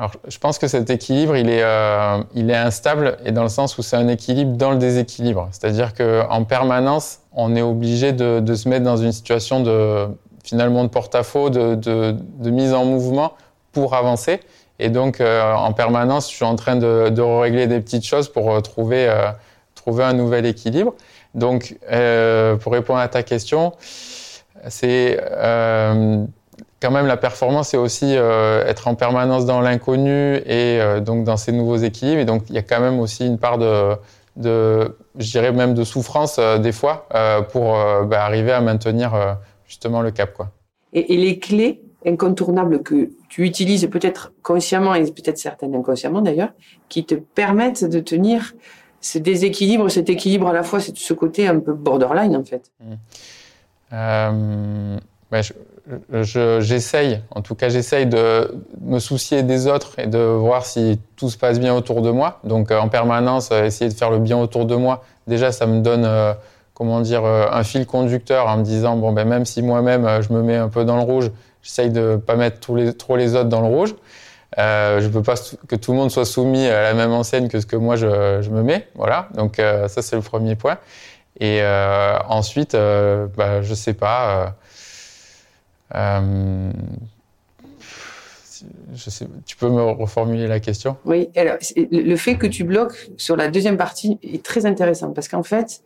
Alors, 0.00 0.12
je 0.26 0.38
pense 0.38 0.58
que 0.58 0.66
cet 0.66 0.88
équilibre, 0.88 1.36
il 1.36 1.50
est, 1.50 1.62
euh, 1.62 2.22
il 2.34 2.48
est 2.48 2.56
instable 2.56 3.18
et 3.26 3.32
dans 3.32 3.42
le 3.42 3.50
sens 3.50 3.76
où 3.76 3.82
c'est 3.82 3.96
un 3.96 4.08
équilibre 4.08 4.56
dans 4.56 4.70
le 4.70 4.78
déséquilibre. 4.78 5.50
C'est-à-dire 5.52 5.92
qu'en 5.92 6.44
permanence, 6.44 7.18
on 7.34 7.54
est 7.54 7.60
obligé 7.60 8.12
de, 8.12 8.40
de, 8.40 8.54
se 8.54 8.66
mettre 8.70 8.86
dans 8.86 8.96
une 8.96 9.12
situation 9.12 9.62
de 9.62 10.08
finalement 10.42 10.84
de 10.84 10.88
porte-à-faux, 10.88 11.50
de, 11.50 11.74
de, 11.74 12.16
de, 12.38 12.50
mise 12.50 12.72
en 12.72 12.86
mouvement 12.86 13.34
pour 13.72 13.92
avancer. 13.92 14.40
Et 14.78 14.88
donc, 14.88 15.20
euh, 15.20 15.52
en 15.52 15.74
permanence, 15.74 16.30
je 16.30 16.36
suis 16.36 16.46
en 16.46 16.56
train 16.56 16.76
de, 16.76 17.20
régler 17.20 17.66
des 17.66 17.80
petites 17.80 18.06
choses 18.06 18.32
pour 18.32 18.52
euh, 18.54 18.62
trouver, 18.62 19.06
euh, 19.06 19.30
trouver 19.74 20.04
un 20.04 20.14
nouvel 20.14 20.46
équilibre. 20.46 20.94
Donc, 21.34 21.76
pour 21.82 22.72
répondre 22.72 23.00
à 23.00 23.08
ta 23.08 23.22
question, 23.22 23.74
c'est 24.66 25.20
quand 26.80 26.90
même 26.90 27.06
la 27.06 27.16
performance, 27.16 27.68
c'est 27.68 27.76
aussi 27.76 28.16
euh, 28.16 28.64
être 28.66 28.88
en 28.88 28.94
permanence 28.94 29.44
dans 29.44 29.60
l'inconnu 29.60 30.36
et 30.36 30.80
euh, 30.80 31.00
donc 31.00 31.24
dans 31.24 31.36
ces 31.36 31.52
nouveaux 31.52 31.76
équilibres. 31.76 32.20
Et 32.20 32.24
donc 32.24 32.44
il 32.48 32.54
y 32.54 32.58
a 32.58 32.62
quand 32.62 32.80
même 32.80 33.00
aussi 33.00 33.26
une 33.26 33.38
part 33.38 33.58
de, 33.58 33.94
de 34.36 34.96
je 35.18 35.30
dirais 35.30 35.52
même 35.52 35.74
de 35.74 35.84
souffrance 35.84 36.36
euh, 36.38 36.58
des 36.58 36.72
fois 36.72 37.06
pour 37.52 37.76
bah, 38.06 38.24
arriver 38.24 38.52
à 38.52 38.60
maintenir 38.60 39.38
justement 39.66 40.00
le 40.00 40.10
cap. 40.10 40.32
Quoi. 40.32 40.50
Et, 40.92 41.14
et, 41.14 41.16
les 41.18 41.38
clés 41.38 41.82
incontournables 42.06 42.82
que 42.82 43.10
tu 43.28 43.44
utilises 43.44 43.86
peut-être 43.90 44.32
consciemment 44.42 44.94
et 44.94 45.04
peut-être 45.04 45.38
certaines 45.38 45.74
inconsciemment 45.74 46.22
d'ailleurs, 46.22 46.52
qui 46.88 47.04
te 47.04 47.14
permettent 47.14 47.84
de 47.84 48.00
tenir 48.00 48.54
ce 49.02 49.18
déséquilibre, 49.18 49.88
cet 49.90 50.08
équilibre 50.08 50.48
à 50.48 50.52
la 50.52 50.62
fois, 50.62 50.80
c'est 50.80 50.96
ce 50.96 51.12
côté 51.12 51.46
un 51.46 51.60
peu 51.60 51.74
borderline 51.74 52.36
en 52.36 52.44
fait. 52.44 52.70
Mmh. 52.80 54.96
Bah, 55.30 55.42
je, 55.42 55.52
j'essaye, 56.22 57.20
en 57.30 57.42
tout 57.42 57.54
cas 57.54 57.68
j'essaye 57.68 58.06
de 58.06 58.62
me 58.80 58.98
soucier 58.98 59.42
des 59.42 59.66
autres 59.66 59.98
et 59.98 60.06
de 60.06 60.18
voir 60.18 60.64
si 60.64 61.00
tout 61.16 61.30
se 61.30 61.36
passe 61.36 61.58
bien 61.58 61.74
autour 61.74 62.02
de 62.02 62.10
moi. 62.10 62.40
Donc 62.44 62.70
euh, 62.70 62.78
en 62.78 62.88
permanence, 62.88 63.50
euh, 63.52 63.64
essayer 63.64 63.90
de 63.90 63.96
faire 63.96 64.10
le 64.10 64.18
bien 64.18 64.38
autour 64.38 64.66
de 64.66 64.74
moi. 64.74 65.02
Déjà, 65.26 65.52
ça 65.52 65.66
me 65.66 65.80
donne, 65.80 66.04
euh, 66.04 66.32
comment 66.74 67.00
dire, 67.00 67.24
un 67.24 67.62
fil 67.62 67.86
conducteur 67.86 68.46
en 68.48 68.58
me 68.58 68.62
disant 68.62 68.96
bon 68.96 69.12
ben 69.12 69.26
même 69.26 69.44
si 69.44 69.62
moi-même 69.62 70.08
je 70.22 70.32
me 70.32 70.42
mets 70.42 70.56
un 70.56 70.68
peu 70.68 70.84
dans 70.84 70.96
le 70.96 71.02
rouge, 71.02 71.30
j'essaye 71.62 71.90
de 71.90 72.16
pas 72.16 72.36
mettre 72.36 72.60
trop 72.60 73.16
les 73.16 73.34
autres 73.34 73.48
dans 73.48 73.60
le 73.60 73.68
rouge. 73.68 73.94
Euh, 74.58 75.00
je 75.00 75.06
ne 75.06 75.12
veux 75.12 75.22
pas 75.22 75.34
que 75.68 75.76
tout 75.76 75.92
le 75.92 75.98
monde 75.98 76.10
soit 76.10 76.24
soumis 76.24 76.66
à 76.66 76.82
la 76.82 76.94
même 76.94 77.12
enseigne 77.12 77.48
que 77.48 77.60
ce 77.60 77.66
que 77.66 77.76
moi 77.76 77.96
je, 77.96 78.48
me 78.50 78.62
mets. 78.62 78.88
Voilà, 78.94 79.28
donc 79.34 79.58
euh, 79.58 79.88
ça 79.88 80.02
c'est 80.02 80.16
le 80.16 80.22
premier 80.22 80.56
point. 80.56 80.78
Et 81.38 81.60
euh, 81.62 82.18
ensuite, 82.28 82.74
euh, 82.74 83.26
bah, 83.36 83.62
je 83.62 83.74
sais 83.74 83.94
pas. 83.94 84.54
Euh, 85.94 86.72
je 88.94 89.10
sais, 89.10 89.26
tu 89.46 89.56
peux 89.56 89.68
me 89.68 89.82
reformuler 89.82 90.46
la 90.46 90.60
question? 90.60 90.96
Oui, 91.04 91.30
alors 91.36 91.56
le 91.76 92.16
fait 92.16 92.36
que 92.36 92.46
tu 92.46 92.64
bloques 92.64 93.10
sur 93.16 93.36
la 93.36 93.48
deuxième 93.48 93.76
partie 93.76 94.18
est 94.22 94.44
très 94.44 94.66
intéressant 94.66 95.12
parce 95.12 95.28
qu'en 95.28 95.42
fait, 95.42 95.82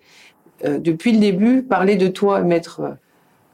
euh, 0.64 0.78
depuis 0.78 1.12
le 1.12 1.18
début, 1.18 1.62
parler 1.62 1.96
de 1.96 2.08
toi, 2.08 2.40
mettre 2.40 2.96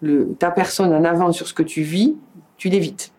le, 0.01 0.35
ta 0.39 0.51
personne 0.51 0.93
en 0.95 1.05
avant 1.05 1.33
sur 1.33 1.47
ce 1.47 1.55
que 1.55 1.63
tu 1.63 1.83
vis, 1.83 2.17
tu 2.57 2.69
l'évites. 2.69 3.13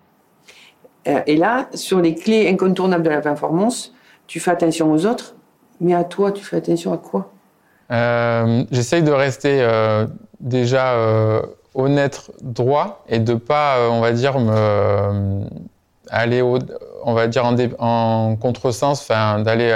Euh, 1.07 1.21
et 1.27 1.35
là, 1.35 1.69
sur 1.73 1.99
les 1.99 2.15
clés 2.15 2.47
incontournables 2.49 3.03
de 3.03 3.09
la 3.09 3.21
performance, 3.21 3.93
tu 4.27 4.39
fais 4.39 4.51
attention 4.51 4.91
aux 4.91 5.05
autres, 5.05 5.35
mais 5.79 5.93
à 5.93 6.03
toi, 6.03 6.31
tu 6.31 6.43
fais 6.43 6.57
attention 6.57 6.93
à 6.93 6.97
quoi? 6.97 7.33
Euh, 7.91 8.63
J'essaye 8.71 9.03
de 9.03 9.11
rester 9.11 9.61
euh, 9.61 10.07
déjà 10.39 10.93
euh, 10.93 11.41
honnête, 11.73 12.31
droit, 12.41 13.03
et 13.07 13.19
de 13.19 13.33
pas, 13.33 13.77
euh, 13.77 13.89
on 13.89 14.01
va 14.01 14.11
dire, 14.11 14.39
me 14.39 15.43
aller 16.09 16.41
au, 16.41 16.59
on 17.03 17.13
va 17.13 17.27
dire 17.27 17.45
en, 17.45 17.53
dé, 17.53 17.69
en 17.79 18.35
contresens, 18.35 19.01
enfin 19.01 19.39
d'aller 19.39 19.71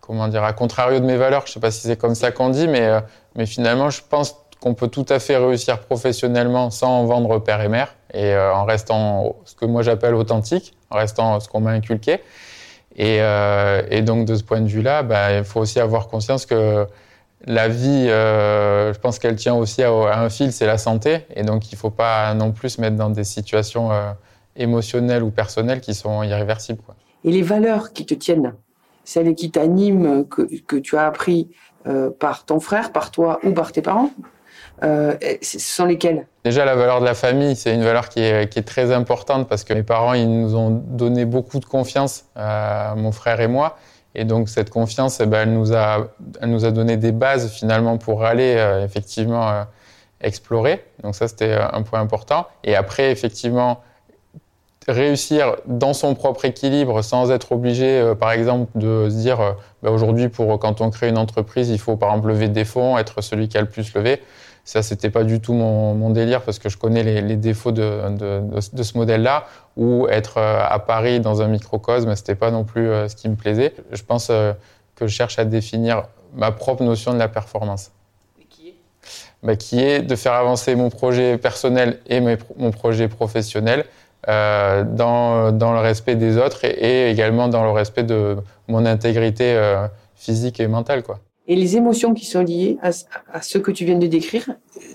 comment 0.00 0.28
dire 0.28 0.44
à 0.44 0.52
contrario 0.52 1.00
de 1.00 1.04
mes 1.04 1.16
valeurs. 1.16 1.46
Je 1.46 1.52
sais 1.52 1.60
pas 1.60 1.70
si 1.70 1.80
c'est 1.80 1.96
comme 1.96 2.14
ça 2.14 2.30
qu'on 2.30 2.50
dit, 2.50 2.68
mais 2.68 2.88
mais 3.34 3.46
finalement, 3.46 3.90
je 3.90 4.00
pense 4.08 4.36
qu'on 4.60 4.74
peut 4.74 4.88
tout 4.88 5.04
à 5.08 5.18
fait 5.18 5.36
réussir 5.36 5.80
professionnellement 5.80 6.70
sans 6.70 7.04
vendre 7.04 7.38
père 7.38 7.60
et 7.60 7.68
mère 7.68 7.94
et 8.14 8.32
euh, 8.32 8.54
en 8.54 8.64
restant 8.64 9.36
ce 9.44 9.54
que 9.54 9.66
moi 9.66 9.82
j'appelle 9.82 10.14
authentique, 10.14 10.74
en 10.90 10.96
restant 10.96 11.38
ce 11.40 11.48
qu'on 11.48 11.60
m'a 11.60 11.72
inculqué. 11.72 12.20
Et, 12.96 13.18
euh, 13.20 13.82
et, 13.90 14.02
donc 14.02 14.24
de 14.24 14.36
ce 14.36 14.44
point 14.44 14.60
de 14.60 14.68
vue-là, 14.68 15.02
bah, 15.02 15.36
il 15.36 15.44
faut 15.44 15.60
aussi 15.60 15.80
avoir 15.80 16.06
conscience 16.06 16.46
que 16.46 16.86
la 17.46 17.68
vie, 17.68 18.06
euh, 18.08 18.92
je 18.92 18.98
pense 18.98 19.18
qu'elle 19.18 19.36
tient 19.36 19.54
aussi 19.54 19.82
à, 19.82 19.90
à 19.90 20.20
un 20.20 20.30
fil, 20.30 20.52
c'est 20.52 20.66
la 20.66 20.78
santé. 20.78 21.26
Et 21.34 21.42
donc 21.42 21.70
il 21.70 21.74
ne 21.74 21.78
faut 21.78 21.90
pas 21.90 22.32
non 22.34 22.52
plus 22.52 22.70
se 22.70 22.80
mettre 22.80 22.96
dans 22.96 23.10
des 23.10 23.24
situations 23.24 23.92
euh, 23.92 24.12
émotionnelles 24.56 25.22
ou 25.22 25.30
personnelles 25.30 25.80
qui 25.80 25.94
sont 25.94 26.22
irréversibles. 26.22 26.80
Quoi. 26.84 26.94
Et 27.24 27.30
les 27.30 27.42
valeurs 27.42 27.92
qui 27.92 28.06
te 28.06 28.14
tiennent, 28.14 28.54
celles 29.04 29.34
qui 29.34 29.50
t'animent, 29.50 30.24
que, 30.24 30.42
que 30.66 30.76
tu 30.76 30.96
as 30.96 31.06
appris 31.06 31.48
euh, 31.86 32.10
par 32.10 32.44
ton 32.44 32.60
frère, 32.60 32.92
par 32.92 33.10
toi 33.10 33.40
ou 33.44 33.52
par 33.52 33.72
tes 33.72 33.82
parents, 33.82 34.10
euh, 34.82 35.14
ce 35.42 35.58
sont 35.58 35.84
lesquels 35.84 36.26
Déjà, 36.44 36.64
la 36.64 36.74
valeur 36.74 37.00
de 37.00 37.04
la 37.04 37.14
famille, 37.14 37.56
c'est 37.56 37.74
une 37.74 37.84
valeur 37.84 38.08
qui 38.08 38.20
est, 38.20 38.50
qui 38.50 38.58
est, 38.58 38.62
très 38.62 38.92
importante 38.92 39.48
parce 39.48 39.64
que 39.64 39.72
mes 39.72 39.82
parents, 39.82 40.14
ils 40.14 40.28
nous 40.28 40.56
ont 40.56 40.70
donné 40.70 41.24
beaucoup 41.24 41.58
de 41.58 41.64
confiance, 41.64 42.26
à 42.34 42.94
mon 42.96 43.12
frère 43.12 43.40
et 43.40 43.48
moi. 43.48 43.76
Et 44.14 44.24
donc, 44.24 44.48
cette 44.48 44.70
confiance, 44.70 45.20
eh 45.20 45.26
ben, 45.26 45.42
elle, 45.42 45.54
nous 45.54 45.74
a, 45.74 46.08
elle 46.40 46.50
nous 46.50 46.64
a 46.64 46.70
donné 46.70 46.96
des 46.96 47.12
bases 47.12 47.50
finalement 47.50 47.98
pour 47.98 48.24
aller 48.24 48.54
euh, 48.56 48.84
effectivement 48.84 49.48
euh, 49.50 49.64
explorer. 50.20 50.84
Donc, 51.02 51.14
ça, 51.14 51.28
c'était 51.28 51.52
un 51.54 51.82
point 51.82 52.00
important. 52.00 52.46
Et 52.62 52.76
après, 52.76 53.10
effectivement, 53.10 53.82
réussir 54.88 55.56
dans 55.66 55.94
son 55.94 56.14
propre 56.14 56.44
équilibre 56.44 57.02
sans 57.02 57.30
être 57.30 57.52
obligé, 57.52 58.00
euh, 58.00 58.14
par 58.14 58.32
exemple, 58.32 58.70
de 58.78 59.08
se 59.08 59.16
dire 59.16 59.40
euh, 59.40 59.52
bah, 59.82 59.90
aujourd'hui, 59.90 60.28
pour 60.28 60.58
quand 60.58 60.80
on 60.80 60.90
crée 60.90 61.08
une 61.08 61.18
entreprise, 61.18 61.70
il 61.70 61.78
faut 61.78 61.96
par 61.96 62.10
exemple 62.10 62.28
lever 62.28 62.48
des 62.48 62.64
fonds, 62.64 62.98
être 62.98 63.20
celui 63.20 63.48
qui 63.48 63.56
a 63.58 63.60
le 63.60 63.68
plus 63.68 63.92
levé. 63.94 64.20
Ça, 64.64 64.82
c'était 64.82 65.10
pas 65.10 65.24
du 65.24 65.40
tout 65.40 65.52
mon, 65.52 66.08
délire 66.10 66.40
parce 66.40 66.58
que 66.58 66.70
je 66.70 66.78
connais 66.78 67.02
les, 67.02 67.36
défauts 67.36 67.70
de 67.70 68.00
ce 68.60 68.96
modèle-là. 68.96 69.44
Ou 69.76 70.06
être 70.08 70.38
euh, 70.38 70.60
à 70.68 70.78
Paris 70.78 71.20
dans 71.20 71.42
un 71.42 71.48
microcosme, 71.48 72.14
c'était 72.14 72.36
pas 72.36 72.50
non 72.50 72.64
plus 72.64 72.86
ce 73.08 73.16
qui 73.16 73.28
me 73.28 73.34
plaisait. 73.34 73.74
Je 73.90 74.02
pense 74.02 74.28
que 74.28 75.06
je 75.06 75.12
cherche 75.12 75.38
à 75.38 75.44
définir 75.44 76.04
ma 76.34 76.52
propre 76.52 76.82
notion 76.82 77.12
de 77.12 77.18
la 77.18 77.28
performance. 77.28 77.92
Et 78.40 78.44
qui 78.44 78.68
est? 78.68 78.74
Bah, 79.42 79.56
Qui 79.56 79.80
est 79.80 80.02
de 80.02 80.16
faire 80.16 80.34
avancer 80.34 80.74
mon 80.74 80.90
projet 80.90 81.38
personnel 81.38 82.00
et 82.06 82.20
mes, 82.20 82.36
mon 82.56 82.70
projet 82.70 83.08
professionnel 83.08 83.84
euh, 84.28 84.84
dans, 84.84 85.52
dans 85.52 85.72
le 85.72 85.80
respect 85.80 86.16
des 86.16 86.38
autres 86.38 86.64
et, 86.64 86.70
et, 86.70 87.10
également 87.10 87.48
dans 87.48 87.62
le 87.62 87.70
respect 87.70 88.04
de 88.04 88.36
mon 88.68 88.86
intégrité 88.86 89.54
euh, 89.54 89.86
physique 90.14 90.60
et 90.60 90.66
mentale. 90.66 91.02
Quoi. 91.02 91.20
Et 91.46 91.56
les 91.56 91.76
émotions 91.76 92.14
qui 92.14 92.24
sont 92.24 92.42
liées 92.42 92.78
à, 92.82 92.90
à, 93.32 93.42
ce 93.42 93.58
que 93.58 93.70
tu 93.70 93.84
viens 93.84 93.98
de 93.98 94.06
décrire, 94.06 94.48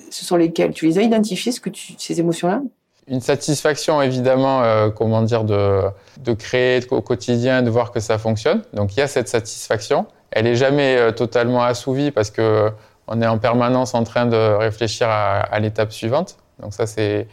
ce 0.09 0.25
sont 0.25 0.35
lesquelles? 0.35 0.73
Tu 0.73 0.87
les 0.87 0.97
as 0.97 1.03
identifiées, 1.03 1.51
ce 1.51 1.59
que 1.59 1.69
tu, 1.69 1.93
ces 1.97 2.19
émotions-là? 2.19 2.61
Une 3.09 3.21
satisfaction, 3.21 4.03
évidemment, 4.03 4.61
euh, 4.61 4.91
comment 4.91 5.23
dire, 5.23 5.43
de, 5.43 5.91
créer 6.37 6.79
au 6.91 7.01
quotidien, 7.01 7.63
de 7.63 7.69
voir 7.71 7.91
que 7.91 7.99
ça 7.99 8.19
fonctionne. 8.19 8.61
Donc 8.73 8.95
il 8.95 8.99
y 8.99 9.01
a 9.01 9.07
cette 9.07 9.27
satisfaction. 9.27 10.05
Elle 10.29 10.45
est 10.45 10.55
jamais 10.55 10.95
euh, 10.95 11.11
totalement 11.11 11.63
assouvie 11.63 12.11
parce 12.11 12.29
que 12.29 12.71
on 13.07 13.19
est 13.23 13.27
en 13.27 13.39
permanence 13.39 13.95
en 13.95 14.03
train 14.03 14.27
de 14.27 14.37
réfléchir 14.37 15.07
à, 15.09 15.39
à 15.39 15.59
l'étape 15.59 15.91
suivante. 15.91 16.37
Donc 16.61 16.75
ça, 16.75 16.85
c'est 16.85 17.27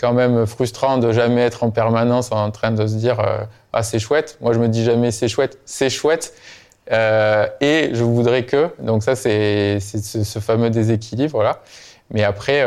quand 0.00 0.14
même 0.14 0.46
frustrant 0.46 0.96
de 0.96 1.12
jamais 1.12 1.42
être 1.42 1.62
en 1.62 1.70
permanence 1.70 2.32
en 2.32 2.50
train 2.50 2.70
de 2.70 2.86
se 2.86 2.94
dire 2.94 3.20
euh, 3.20 3.44
ah 3.74 3.82
c'est 3.82 3.98
chouette. 3.98 4.38
Moi 4.40 4.54
je 4.54 4.58
me 4.60 4.68
dis 4.68 4.82
jamais 4.82 5.10
c'est 5.10 5.28
chouette, 5.28 5.58
c'est 5.66 5.90
chouette. 5.90 6.32
Et 6.90 7.90
je 7.92 8.02
voudrais 8.02 8.44
que 8.44 8.70
donc 8.78 9.02
ça 9.02 9.14
c'est 9.14 9.78
ce, 9.80 10.38
fameux 10.38 10.70
déséquilibre 10.70 11.42
là. 11.42 11.60
Mais 12.10 12.24
après 12.24 12.66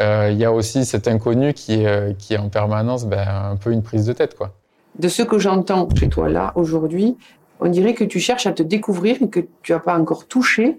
il 0.00 0.36
y 0.36 0.44
a 0.44 0.52
aussi 0.52 0.84
cet 0.84 1.08
inconnu 1.08 1.52
qui 1.54 1.84
est, 1.84 2.16
qui 2.18 2.34
est 2.34 2.38
en 2.38 2.48
permanence 2.48 3.06
ben, 3.06 3.26
un 3.52 3.56
peu 3.56 3.70
une 3.70 3.82
prise 3.82 4.06
de 4.06 4.12
tête 4.12 4.36
quoi. 4.36 4.52
De 4.98 5.08
ce 5.08 5.22
que 5.22 5.38
j'entends 5.38 5.88
chez 5.96 6.08
toi 6.08 6.28
là 6.28 6.52
aujourd'hui, 6.56 7.16
on 7.60 7.68
dirait 7.68 7.94
que 7.94 8.04
tu 8.04 8.20
cherches 8.20 8.46
à 8.46 8.52
te 8.52 8.62
découvrir 8.62 9.16
et 9.22 9.28
que 9.28 9.40
tu 9.62 9.72
n'as 9.72 9.78
pas 9.78 9.98
encore 9.98 10.26
touché 10.26 10.78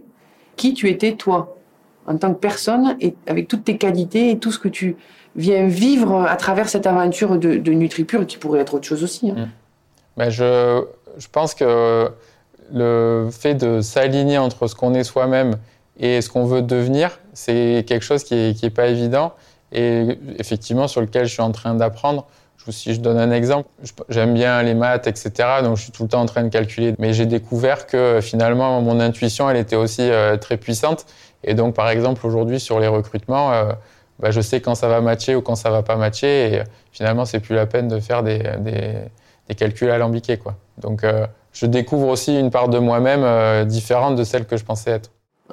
qui 0.55 0.73
tu 0.73 0.89
étais 0.89 1.13
toi 1.13 1.57
en 2.07 2.17
tant 2.17 2.33
que 2.33 2.39
personne 2.39 2.95
et 2.99 3.15
avec 3.27 3.47
toutes 3.47 3.63
tes 3.63 3.77
qualités 3.77 4.31
et 4.31 4.37
tout 4.37 4.51
ce 4.51 4.59
que 4.59 4.67
tu 4.67 4.95
viens 5.35 5.67
vivre 5.67 6.21
à 6.21 6.35
travers 6.35 6.69
cette 6.69 6.87
aventure 6.87 7.37
de, 7.37 7.57
de 7.57 7.71
NutriPure 7.71 8.25
qui 8.25 8.37
pourrait 8.37 8.61
être 8.61 8.75
autre 8.75 8.87
chose 8.87 9.03
aussi. 9.03 9.31
Hein. 9.31 9.35
Mmh. 9.35 9.49
Ben 10.17 10.29
je, 10.29 10.85
je 11.17 11.27
pense 11.31 11.53
que 11.53 12.09
le 12.73 13.29
fait 13.31 13.55
de 13.55 13.81
s'aligner 13.81 14.37
entre 14.37 14.67
ce 14.67 14.75
qu'on 14.75 14.93
est 14.93 15.03
soi-même 15.03 15.55
et 15.99 16.21
ce 16.21 16.29
qu'on 16.29 16.45
veut 16.45 16.61
devenir, 16.61 17.19
c'est 17.33 17.85
quelque 17.87 18.03
chose 18.03 18.23
qui 18.23 18.35
est, 18.35 18.57
qui 18.57 18.65
est 18.65 18.71
pas 18.71 18.87
évident 18.87 19.33
et 19.71 20.17
effectivement 20.37 20.87
sur 20.87 21.01
lequel 21.01 21.25
je 21.25 21.33
suis 21.33 21.41
en 21.41 21.51
train 21.51 21.75
d'apprendre. 21.75 22.27
Si 22.67 22.95
je 22.95 22.99
donne 22.99 23.19
un 23.19 23.29
exemple, 23.29 23.69
j'aime 24.09 24.33
bien 24.33 24.63
les 24.63 24.73
maths, 24.73 25.05
etc. 25.05 25.31
Donc 25.61 25.77
je 25.77 25.83
suis 25.83 25.91
tout 25.91 26.01
le 26.01 26.09
temps 26.09 26.21
en 26.21 26.25
train 26.25 26.43
de 26.43 26.49
calculer. 26.49 26.95
Mais 26.97 27.13
j'ai 27.13 27.27
découvert 27.27 27.85
que 27.85 28.21
finalement 28.23 28.81
mon 28.81 28.99
intuition, 28.99 29.47
elle 29.47 29.57
était 29.57 29.75
aussi 29.75 30.01
euh, 30.01 30.35
très 30.37 30.57
puissante. 30.57 31.05
Et 31.43 31.53
donc 31.53 31.75
par 31.75 31.89
exemple 31.89 32.25
aujourd'hui 32.25 32.59
sur 32.59 32.79
les 32.79 32.87
recrutements, 32.87 33.53
euh, 33.53 33.73
bah, 34.17 34.31
je 34.31 34.41
sais 34.41 34.61
quand 34.61 34.73
ça 34.73 34.87
va 34.87 35.01
matcher 35.01 35.35
ou 35.35 35.41
quand 35.41 35.55
ça 35.55 35.69
va 35.69 35.83
pas 35.83 35.95
matcher. 35.95 36.55
Et 36.55 36.63
finalement, 36.91 37.25
c'est 37.25 37.39
plus 37.39 37.55
la 37.55 37.67
peine 37.67 37.87
de 37.87 37.99
faire 37.99 38.23
des, 38.23 38.39
des, 38.59 38.93
des 39.47 39.55
calculs 39.55 39.89
alambiqués. 39.89 40.37
Quoi. 40.37 40.55
Donc, 40.77 41.03
euh, 41.03 41.27
je 41.53 41.65
découvre 41.65 42.07
aussi 42.07 42.37
une 42.37 42.51
part 42.51 42.69
de 42.69 42.79
moi-même 42.79 43.23
euh, 43.23 43.65
différente 43.65 44.15
de 44.15 44.23
celle 44.23 44.45
que 44.45 44.57
je 44.57 44.65
pensais 44.65 44.91
être. 44.91 45.11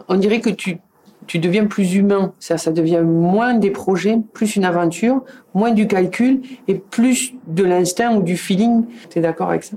On 0.09 0.17
dirait 0.17 0.41
que 0.41 0.51
tu, 0.51 0.79
tu 1.27 1.39
deviens 1.39 1.67
plus 1.67 1.95
humain. 1.95 2.33
Ça, 2.39 2.59
ça 2.59 2.73
devient 2.73 3.03
moins 3.05 3.55
des 3.55 3.71
projets, 3.71 4.19
plus 4.33 4.57
une 4.57 4.65
aventure, 4.65 5.23
moins 5.55 5.71
du 5.71 5.87
calcul 5.87 6.43
et 6.69 6.75
plus 6.75 7.35
de 7.47 7.65
l'instinct 7.65 8.15
ou 8.15 8.23
du 8.23 8.37
feeling. 8.37 8.85
Tu 9.11 9.19
es 9.19 9.23
d'accord 9.23 9.51
avec 9.51 9.65
ça? 9.65 9.77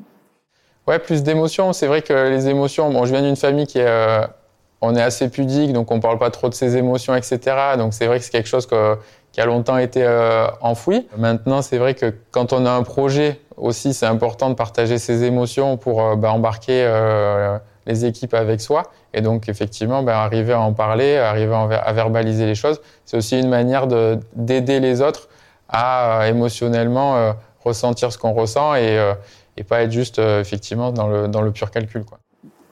Ouais, 0.88 1.00
plus 1.00 1.24
d'émotions. 1.24 1.74
C'est 1.74 1.88
vrai 1.88 2.02
que 2.02 2.14
les 2.30 2.48
émotions, 2.48 2.92
bon, 2.92 3.06
je 3.06 3.12
viens 3.12 3.22
d'une 3.22 3.36
famille 3.36 3.68
qui 3.68 3.80
est. 3.80 3.88
Euh, 3.88 4.26
on 4.82 4.96
est 4.96 5.02
assez 5.02 5.30
pudique, 5.30 5.74
donc 5.74 5.90
on 5.90 6.00
parle 6.00 6.20
pas 6.20 6.30
trop 6.30 6.50
de 6.50 6.54
ses 6.54 6.78
émotions, 6.78 7.16
etc. 7.16 7.40
Donc 7.78 7.94
c'est 7.94 8.06
vrai 8.06 8.20
que 8.20 8.26
c'est 8.26 8.32
quelque 8.32 8.48
chose 8.48 8.68
qui 8.68 9.42
a 9.42 9.46
longtemps 9.46 9.78
été 9.78 10.04
euh, 10.04 10.48
enfoui. 10.62 11.08
Maintenant, 11.18 11.62
c'est 11.62 11.78
vrai 11.78 11.96
que 11.96 12.14
quand 12.32 12.54
on 12.54 12.66
a 12.66 12.72
un 12.72 12.84
projet 12.84 13.40
aussi, 13.58 13.94
c'est 13.94 14.06
important 14.06 14.50
de 14.50 14.56
partager 14.56 15.00
ses 15.00 15.24
émotions 15.24 15.78
pour 15.78 16.04
euh, 16.04 16.16
bah, 16.16 16.32
embarquer 16.32 16.86
les 17.86 18.06
équipes 18.06 18.34
avec 18.34 18.62
soi. 18.62 18.84
Et 19.14 19.22
donc, 19.22 19.50
effectivement, 19.50 20.04
bah, 20.04 20.22
arriver 20.22 20.54
à 20.54 20.60
en 20.60 20.74
parler, 20.74 21.18
arriver 21.18 21.54
à 21.54 21.94
verbaliser 21.94 22.46
les 22.46 22.56
choses, 22.56 22.82
c'est 23.06 23.18
aussi 23.18 23.40
une 23.40 23.50
manière 23.50 23.88
d'aider 24.36 24.80
les 24.80 25.02
autres 25.02 25.30
à 25.70 26.22
euh, 26.22 26.30
émotionnellement 26.30 27.34
ressentir 27.64 28.12
ce 28.12 28.18
qu'on 28.18 28.34
ressent 28.34 28.76
et, 28.76 29.14
et 29.58 29.64
pas 29.64 29.82
être 29.82 29.92
juste 29.92 30.20
effectivement 30.20 30.92
dans 30.92 31.08
le, 31.08 31.28
dans 31.28 31.42
le 31.42 31.52
pur 31.52 31.72
calcul. 31.72 32.04
Quoi. 32.06 32.20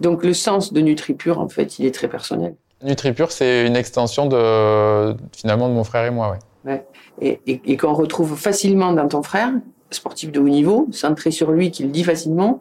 Donc 0.02 0.24
le 0.24 0.34
sens 0.34 0.74
de 0.74 0.82
NutriPure, 0.82 1.40
en 1.40 1.50
fait, 1.50 1.80
il 1.80 1.86
est 1.86 1.96
très 1.96 2.08
personnel. 2.08 2.56
NutriPure, 2.84 3.32
c'est 3.32 3.66
une 3.66 3.76
extension 3.76 4.26
de 4.26 5.16
finalement 5.32 5.70
de 5.70 5.74
mon 5.74 5.84
frère 5.84 6.06
et 6.06 6.12
moi, 6.12 6.32
ouais. 6.32 6.72
ouais. 6.72 6.86
Et, 7.22 7.40
et, 7.48 7.62
et 7.66 7.78
qu'on 7.78 7.94
retrouve 7.94 8.36
facilement 8.36 8.92
dans 8.92 9.08
ton 9.08 9.24
frère, 9.24 9.52
sportif 9.90 10.32
de 10.32 10.40
haut 10.40 10.50
niveau, 10.50 10.88
centré 10.92 11.32
sur 11.32 11.52
lui, 11.52 11.72
qui 11.72 11.84
le 11.84 11.90
dit 11.90 12.04
facilement, 12.04 12.60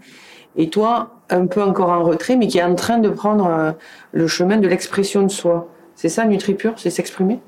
et 0.56 0.68
toi, 0.68 1.10
un 1.30 1.46
peu 1.46 1.62
encore 1.62 1.90
en 1.90 2.02
retrait, 2.02 2.36
mais 2.36 2.46
qui 2.46 2.58
est 2.58 2.62
en 2.62 2.74
train 2.74 2.98
de 2.98 3.08
prendre 3.08 3.46
euh, 3.46 3.72
le 4.12 4.26
chemin 4.26 4.58
de 4.58 4.68
l'expression 4.68 5.22
de 5.22 5.28
soi. 5.28 5.68
C'est 5.94 6.08
ça, 6.08 6.24
NutriPure, 6.24 6.74
c'est 6.76 6.90
s'exprimer? 6.90 7.40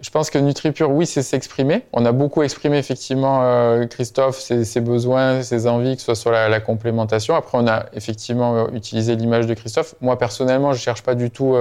Je 0.00 0.10
pense 0.10 0.30
que 0.30 0.38
NutriPure, 0.38 0.90
oui, 0.90 1.06
c'est 1.06 1.22
s'exprimer. 1.22 1.84
On 1.92 2.04
a 2.04 2.10
beaucoup 2.10 2.42
exprimé 2.42 2.76
effectivement, 2.76 3.42
euh, 3.44 3.86
Christophe, 3.86 4.36
ses, 4.36 4.80
besoins, 4.80 5.42
ses 5.42 5.68
envies, 5.68 5.94
que 5.94 6.00
ce 6.00 6.06
soit 6.06 6.14
sur 6.16 6.30
la, 6.32 6.58
complémentation. 6.58 7.36
Après, 7.36 7.56
on 7.56 7.68
a 7.68 7.86
effectivement 7.92 8.56
euh, 8.56 8.66
utilisé 8.72 9.14
l'image 9.14 9.46
de 9.46 9.54
Christophe. 9.54 9.94
Moi, 10.00 10.18
personnellement, 10.18 10.72
je 10.72 10.80
cherche 10.80 11.02
pas 11.02 11.14
du 11.14 11.30
tout 11.30 11.54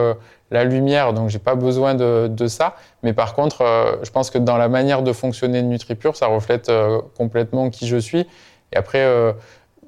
la 0.49 0.63
lumière, 0.63 1.13
donc 1.13 1.29
j'ai 1.29 1.39
pas 1.39 1.53
besoin 1.53 1.93
de, 1.93 2.27
de, 2.27 2.47
ça. 2.47 2.75
Mais 3.03 3.13
par 3.13 3.35
contre, 3.35 3.63
je 4.01 4.09
pense 4.09 4.31
que 4.31 4.39
dans 4.39 4.57
la 4.57 4.69
manière 4.69 5.03
de 5.03 5.13
fonctionner 5.13 5.61
de 5.61 5.67
NutriPure, 5.67 6.15
ça 6.15 6.25
reflète 6.25 6.71
complètement 7.15 7.69
qui 7.69 7.87
je 7.87 7.97
suis. 7.97 8.25
Et 8.73 8.77
après, 8.77 9.05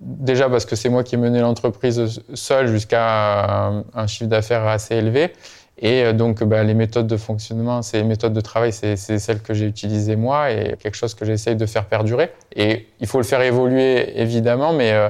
déjà 0.04 0.50
parce 0.50 0.66
que 0.66 0.76
c'est 0.76 0.90
moi 0.90 1.04
qui 1.04 1.16
ai 1.16 1.18
mené 1.18 1.40
l'entreprise 1.40 2.22
seul 2.34 2.68
jusqu'à 2.68 3.68
un 3.94 4.08
chiffre 4.08 4.30
d'affaires 4.30 4.68
assez 4.68 4.96
élevé. 4.96 5.32
Et 5.78 6.04
euh, 6.04 6.14
donc, 6.14 6.44
bah, 6.44 6.64
les 6.64 6.74
méthodes 6.74 7.08
de 7.08 7.18
fonctionnement, 7.18 7.82
ces 7.82 8.04
méthodes 8.04 8.34
de 8.34 8.42
travail, 8.42 8.72
c'est 8.72 8.96
celles 8.96 9.42
que 9.42 9.54
j'ai 9.54 9.66
utilisées 9.66 10.16
moi 10.16 10.52
et 10.52 10.78
quelque 10.78 10.96
chose 10.96 11.16
que 11.16 11.26
j'essaye 11.26 11.56
de 11.56 11.66
faire 11.66 11.86
perdurer. 11.86 12.32
Et 12.56 12.88
il 13.00 13.08
faut 13.08 13.18
le 13.18 13.24
faire 13.24 13.42
évoluer, 13.42 14.20
évidemment, 14.20 14.74
mais 14.74 14.92
euh, 14.94 15.10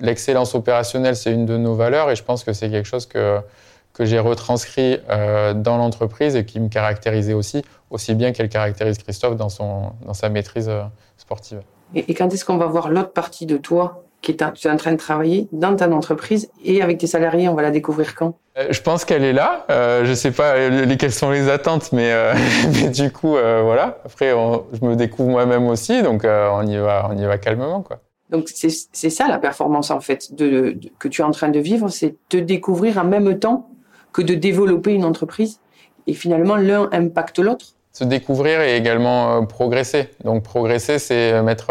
l'excellence 0.00 0.54
opérationnelle, 0.54 1.16
c'est 1.16 1.32
une 1.32 1.46
de 1.46 1.56
nos 1.56 1.74
valeurs 1.74 2.10
et 2.10 2.16
je 2.16 2.22
pense 2.22 2.44
que 2.44 2.52
c'est 2.52 2.70
quelque 2.70 2.86
chose 2.86 3.06
que, 3.06 3.40
que 3.92 4.04
j'ai 4.04 4.20
retranscrit 4.20 4.98
euh, 5.10 5.54
dans 5.54 5.76
l'entreprise 5.76 6.36
et 6.36 6.44
qui 6.44 6.60
me 6.60 6.68
caractérisait 6.68 7.34
aussi, 7.34 7.62
aussi 7.90 8.14
bien 8.14 8.32
qu'elle 8.32 8.48
caractérise 8.48 8.98
Christophe 8.98 9.36
dans, 9.36 9.48
son, 9.48 9.92
dans 10.06 10.14
sa 10.14 10.28
maîtrise 10.28 10.70
sportive. 11.16 11.62
Et 11.94 12.14
quand 12.14 12.32
est-ce 12.32 12.44
qu'on 12.44 12.56
va 12.56 12.66
voir 12.66 12.88
l'autre 12.88 13.12
partie 13.12 13.46
de 13.46 13.56
toi? 13.56 14.04
Qui 14.22 14.32
est, 14.32 14.52
tu 14.54 14.68
es 14.68 14.70
en 14.70 14.76
train 14.76 14.92
de 14.92 14.98
travailler 14.98 15.48
dans 15.52 15.74
ta 15.76 15.88
entreprise 15.90 16.50
et 16.64 16.82
avec 16.82 16.98
tes 16.98 17.06
salariés, 17.06 17.48
on 17.48 17.54
va 17.54 17.62
la 17.62 17.70
découvrir 17.70 18.14
quand? 18.14 18.34
Euh, 18.58 18.68
Je 18.70 18.82
pense 18.82 19.04
qu'elle 19.04 19.24
est 19.24 19.32
là. 19.32 19.64
Euh, 19.70 20.04
je 20.04 20.12
sais 20.12 20.30
pas 20.30 20.68
les, 20.68 20.96
quelles 20.96 21.12
sont 21.12 21.30
les 21.30 21.48
attentes, 21.48 21.92
mais, 21.92 22.12
euh, 22.12 22.34
mais 22.74 22.90
du 22.90 23.10
coup, 23.10 23.36
euh, 23.36 23.62
voilà. 23.64 23.98
Après, 24.04 24.30
je 24.30 24.84
me 24.84 24.94
découvre 24.94 25.30
moi-même 25.30 25.66
aussi, 25.68 26.02
donc 26.02 26.24
on 26.24 26.66
y 26.66 26.76
va, 26.76 27.08
on 27.10 27.16
y 27.16 27.24
va 27.24 27.38
calmement, 27.38 27.82
quoi. 27.82 27.98
Donc 28.28 28.48
c'est 28.54 28.70
ça 29.10 29.26
la 29.26 29.38
performance 29.38 29.90
en 29.90 29.98
fait 30.00 30.32
de, 30.36 30.78
que 31.00 31.08
tu 31.08 31.20
es 31.20 31.24
en 31.24 31.32
train 31.32 31.48
de 31.48 31.58
vivre, 31.58 31.88
c'est 31.88 32.14
te 32.28 32.36
découvrir 32.36 32.98
en 32.98 33.04
même 33.04 33.40
temps 33.40 33.68
que 34.12 34.22
de 34.22 34.34
développer 34.34 34.92
une 34.92 35.04
entreprise. 35.04 35.58
Et 36.06 36.14
finalement, 36.14 36.54
l'un 36.54 36.88
impacte 36.92 37.40
l'autre. 37.40 37.66
Se 37.92 38.04
découvrir 38.04 38.60
et 38.60 38.76
également 38.76 39.44
progresser. 39.46 40.10
Donc 40.22 40.44
progresser, 40.44 41.00
c'est 41.00 41.42
mettre, 41.42 41.70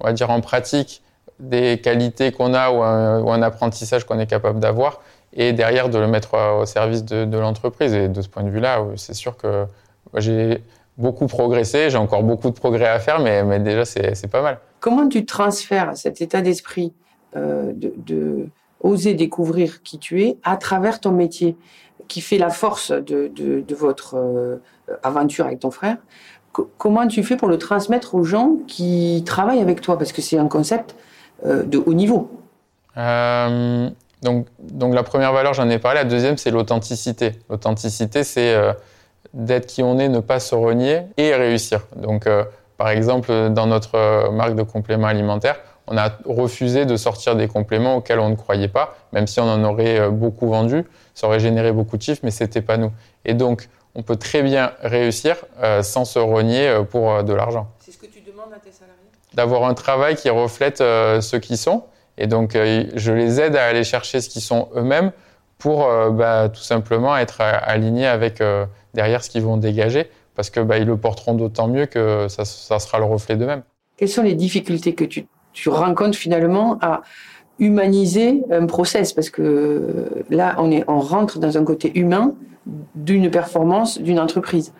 on 0.00 0.06
va 0.06 0.12
dire, 0.12 0.28
en 0.28 0.42
pratique 0.42 1.02
des 1.38 1.78
qualités 1.80 2.32
qu'on 2.32 2.54
a 2.54 2.70
ou 2.70 2.82
un, 2.82 3.42
apprentissage 3.42 4.04
qu'on 4.04 4.18
est 4.18 4.26
capable 4.26 4.60
d'avoir 4.60 5.00
et 5.32 5.52
derrière 5.52 5.88
de 5.88 5.98
le 5.98 6.06
mettre 6.06 6.34
au 6.60 6.64
service 6.64 7.04
de, 7.04 7.38
l'entreprise. 7.38 7.92
Et 7.94 8.08
de 8.08 8.22
ce 8.22 8.28
point 8.28 8.42
de 8.42 8.50
vue-là, 8.50 8.82
c'est 8.96 9.14
sûr 9.14 9.36
que 9.36 9.66
j'ai 10.14 10.62
beaucoup 10.96 11.26
progressé, 11.26 11.90
j'ai 11.90 11.98
encore 11.98 12.22
beaucoup 12.22 12.48
de 12.48 12.54
progrès 12.54 12.88
à 12.88 12.98
faire, 12.98 13.20
mais, 13.20 13.44
mais 13.44 13.58
déjà 13.58 13.84
c'est 13.84 14.30
pas 14.30 14.42
mal. 14.42 14.58
Comment 14.80 15.08
tu 15.08 15.26
transfères 15.26 15.96
cet 15.96 16.20
état 16.20 16.40
d'esprit 16.40 16.92
euh, 17.36 17.72
de, 17.74 18.46
oser 18.80 19.14
découvrir 19.14 19.82
qui 19.82 19.98
tu 19.98 20.22
es 20.22 20.36
à 20.44 20.56
travers 20.56 21.00
ton 21.00 21.10
métier 21.10 21.56
qui 22.08 22.20
fait 22.20 22.38
la 22.38 22.50
force 22.50 22.92
de, 22.92 23.64
votre 23.74 24.16
euh, 24.16 24.56
aventure 25.02 25.46
avec 25.46 25.60
ton 25.60 25.70
frère? 25.70 25.96
Comment 26.78 27.06
tu 27.06 27.22
fais 27.22 27.36
pour 27.36 27.48
le 27.48 27.58
transmettre 27.58 28.14
aux 28.14 28.24
gens 28.24 28.56
qui 28.66 29.22
travaillent 29.26 29.60
avec 29.60 29.82
toi? 29.82 29.98
Parce 29.98 30.12
que 30.12 30.22
c'est 30.22 30.38
un 30.38 30.48
concept 30.48 30.94
de 31.44 31.78
haut 31.78 31.94
niveau 31.94 32.36
euh, 32.96 33.90
donc, 34.22 34.46
donc 34.58 34.94
la 34.94 35.02
première 35.02 35.32
valeur, 35.32 35.54
j'en 35.54 35.68
ai 35.68 35.78
parlé. 35.78 36.00
La 36.00 36.04
deuxième, 36.04 36.36
c'est 36.36 36.50
l'authenticité. 36.50 37.32
L'authenticité, 37.50 38.24
c'est 38.24 38.54
euh, 38.54 38.72
d'être 39.34 39.66
qui 39.66 39.82
on 39.82 39.98
est, 39.98 40.08
ne 40.08 40.20
pas 40.20 40.40
se 40.40 40.54
renier 40.54 41.02
et 41.16 41.34
réussir. 41.34 41.82
Donc, 41.96 42.26
par 42.78 42.88
exemple, 42.88 43.50
dans 43.50 43.66
notre 43.66 44.30
marque 44.30 44.54
de 44.54 44.62
compléments 44.62 45.08
alimentaires, 45.08 45.56
on 45.86 45.96
a 45.96 46.10
refusé 46.24 46.86
de 46.86 46.96
sortir 46.96 47.36
des 47.36 47.46
compléments 47.46 47.96
auxquels 47.96 48.18
on 48.18 48.30
ne 48.30 48.34
croyait 48.34 48.68
pas, 48.68 48.96
même 49.12 49.26
si 49.26 49.38
on 49.40 49.44
en 49.44 49.62
aurait 49.62 50.10
beaucoup 50.10 50.48
vendu, 50.48 50.84
ça 51.14 51.26
aurait 51.26 51.40
généré 51.40 51.72
beaucoup 51.72 51.96
de 51.96 52.02
chiffres, 52.02 52.22
mais 52.24 52.30
c'était 52.30 52.62
pas 52.62 52.76
nous. 52.76 52.92
Et 53.24 53.34
donc, 53.34 53.68
on 53.94 54.02
peut 54.02 54.16
très 54.16 54.42
bien 54.42 54.72
réussir 54.82 55.36
sans 55.82 56.04
se 56.04 56.18
renier 56.18 56.82
pour 56.90 57.22
de 57.22 57.32
l'argent. 57.34 57.68
C'est 57.78 57.92
ce 57.92 57.98
que 57.98 58.06
tu 58.06 58.20
demandes 58.20 58.52
à 58.54 58.58
tes 58.58 58.72
salariés 58.72 58.96
d'avoir 59.36 59.64
un 59.64 59.74
travail 59.74 60.16
qui 60.16 60.30
reflète 60.30 60.80
euh, 60.80 61.20
ce 61.20 61.36
qu'ils 61.36 61.58
sont. 61.58 61.84
Et 62.18 62.26
donc, 62.26 62.56
euh, 62.56 62.84
je 62.94 63.12
les 63.12 63.40
aide 63.40 63.54
à 63.54 63.66
aller 63.66 63.84
chercher 63.84 64.20
ce 64.22 64.30
qu'ils 64.30 64.42
sont 64.42 64.68
eux-mêmes 64.74 65.12
pour 65.58 65.84
euh, 65.84 66.10
bah, 66.10 66.48
tout 66.48 66.62
simplement 66.62 67.16
être 67.16 67.42
alignés 67.42 68.06
avec 68.06 68.42
derrière 68.94 69.22
ce 69.22 69.30
qu'ils 69.30 69.42
vont 69.42 69.58
dégager, 69.58 70.10
parce 70.34 70.50
que 70.50 70.60
bah, 70.60 70.78
ils 70.78 70.86
le 70.86 70.96
porteront 70.96 71.34
d'autant 71.34 71.68
mieux 71.68 71.86
que 71.86 72.26
ça, 72.28 72.44
sera 72.44 72.98
le 72.98 73.04
reflet 73.04 73.36
d'eux-mêmes. 73.36 73.62
Quelles 73.98 74.08
sont 74.08 74.22
les 74.22 74.34
difficultés 74.34 74.94
que 74.94 75.04
tu, 75.04 75.26
rencontres 75.66 76.18
finalement 76.18 76.78
à 76.80 77.02
humaniser 77.58 78.42
un 78.50 78.66
process? 78.66 79.12
Parce 79.12 79.30
que 79.30 80.24
là, 80.30 80.56
on 80.58 81.00
rentre 81.00 81.38
dans 81.38 81.56
un 81.56 81.64
côté 81.64 81.98
humain 81.98 82.34
d'une 82.94 83.30
performance 83.30 83.98
d'une 84.00 84.18
entreprise. 84.18 84.72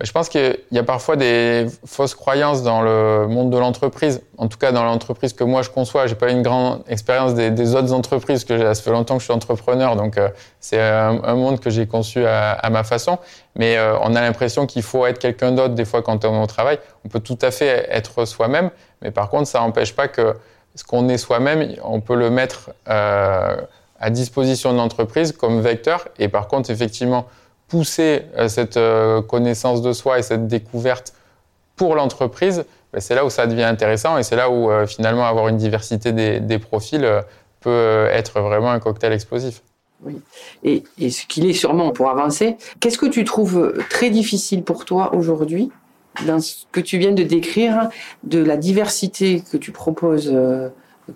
Je 0.00 0.10
pense 0.10 0.28
qu'il 0.28 0.58
y 0.72 0.78
a 0.78 0.82
parfois 0.82 1.14
des 1.14 1.66
fausses 1.84 2.16
croyances 2.16 2.64
dans 2.64 2.82
le 2.82 3.28
monde 3.28 3.50
de 3.50 3.58
l'entreprise. 3.58 4.22
En 4.38 4.48
tout 4.48 4.58
cas, 4.58 4.72
dans 4.72 4.82
l'entreprise 4.82 5.32
que 5.32 5.44
moi 5.44 5.62
je 5.62 5.70
conçois, 5.70 6.08
j'ai 6.08 6.16
pas 6.16 6.30
une 6.30 6.42
grande 6.42 6.82
expérience 6.88 7.34
des, 7.34 7.74
autres 7.76 7.92
entreprises 7.92 8.44
que 8.44 8.74
ça 8.74 8.82
fait 8.82 8.90
longtemps 8.90 9.14
que 9.14 9.20
je 9.20 9.26
suis 9.26 9.32
entrepreneur, 9.32 9.94
donc 9.94 10.18
euh, 10.18 10.30
c'est 10.58 10.80
un, 10.80 11.34
monde 11.36 11.60
que 11.60 11.70
j'ai 11.70 11.86
conçu 11.86 12.26
à, 12.26 12.68
ma 12.70 12.82
façon. 12.82 13.18
Mais 13.54 13.76
euh, 13.76 13.96
on 14.00 14.16
a 14.16 14.20
l'impression 14.20 14.66
qu'il 14.66 14.82
faut 14.82 15.06
être 15.06 15.20
quelqu'un 15.20 15.52
d'autre 15.52 15.74
des 15.74 15.84
fois 15.84 16.02
quand 16.02 16.24
on 16.24 16.40
est 16.40 16.42
au 16.42 16.46
travail. 16.46 16.80
On 17.04 17.08
peut 17.08 17.20
tout 17.20 17.38
à 17.40 17.52
fait 17.52 17.86
être 17.88 18.24
soi-même, 18.24 18.70
mais 19.00 19.12
par 19.12 19.30
contre, 19.30 19.46
ça 19.46 19.60
n'empêche 19.60 19.94
pas 19.94 20.08
que 20.08 20.34
ce 20.74 20.82
qu'on 20.82 21.08
est 21.08 21.18
soi-même, 21.18 21.72
on 21.84 22.00
peut 22.00 22.16
le 22.16 22.30
mettre 22.30 22.70
euh, 22.88 23.56
à 24.00 24.10
disposition 24.10 24.72
de 24.72 24.78
l'entreprise 24.78 25.30
comme 25.30 25.60
vecteur. 25.60 26.08
Et 26.18 26.28
par 26.28 26.48
contre, 26.48 26.70
effectivement, 26.70 27.26
pousser 27.68 28.22
euh, 28.36 28.48
cette 28.48 28.76
euh, 28.76 29.22
connaissance 29.22 29.82
de 29.82 29.92
soi 29.92 30.18
et 30.18 30.22
cette 30.22 30.46
découverte 30.46 31.14
pour 31.76 31.94
l'entreprise, 31.94 32.64
ben, 32.92 33.00
c'est 33.00 33.14
là 33.14 33.24
où 33.24 33.30
ça 33.30 33.46
devient 33.46 33.64
intéressant 33.64 34.18
et 34.18 34.22
c'est 34.22 34.36
là 34.36 34.50
où 34.50 34.70
euh, 34.70 34.86
finalement 34.86 35.24
avoir 35.24 35.48
une 35.48 35.56
diversité 35.56 36.12
des, 36.12 36.58
profils 36.58 37.08
peut 37.60 38.06
être 38.12 38.40
vraiment 38.40 38.70
un 38.70 38.78
cocktail 38.78 39.12
explosif. 39.12 39.62
Oui. 40.02 40.20
Et, 40.62 41.10
ce 41.10 41.26
qu'il 41.26 41.46
est 41.46 41.54
sûrement 41.54 41.90
pour 41.90 42.10
avancer, 42.10 42.56
qu'est-ce 42.78 42.98
que 42.98 43.06
tu 43.06 43.24
trouves 43.24 43.74
très 43.88 44.10
difficile 44.10 44.62
pour 44.62 44.84
toi 44.84 45.14
aujourd'hui 45.14 45.70
dans 46.26 46.40
ce 46.40 46.66
que 46.70 46.80
tu 46.80 46.98
viens 46.98 47.12
de 47.12 47.22
décrire, 47.22 47.88
de 48.22 48.38
la 48.38 48.56
diversité 48.56 49.42
que 49.50 49.56
tu 49.56 49.72
proposes 49.72 50.32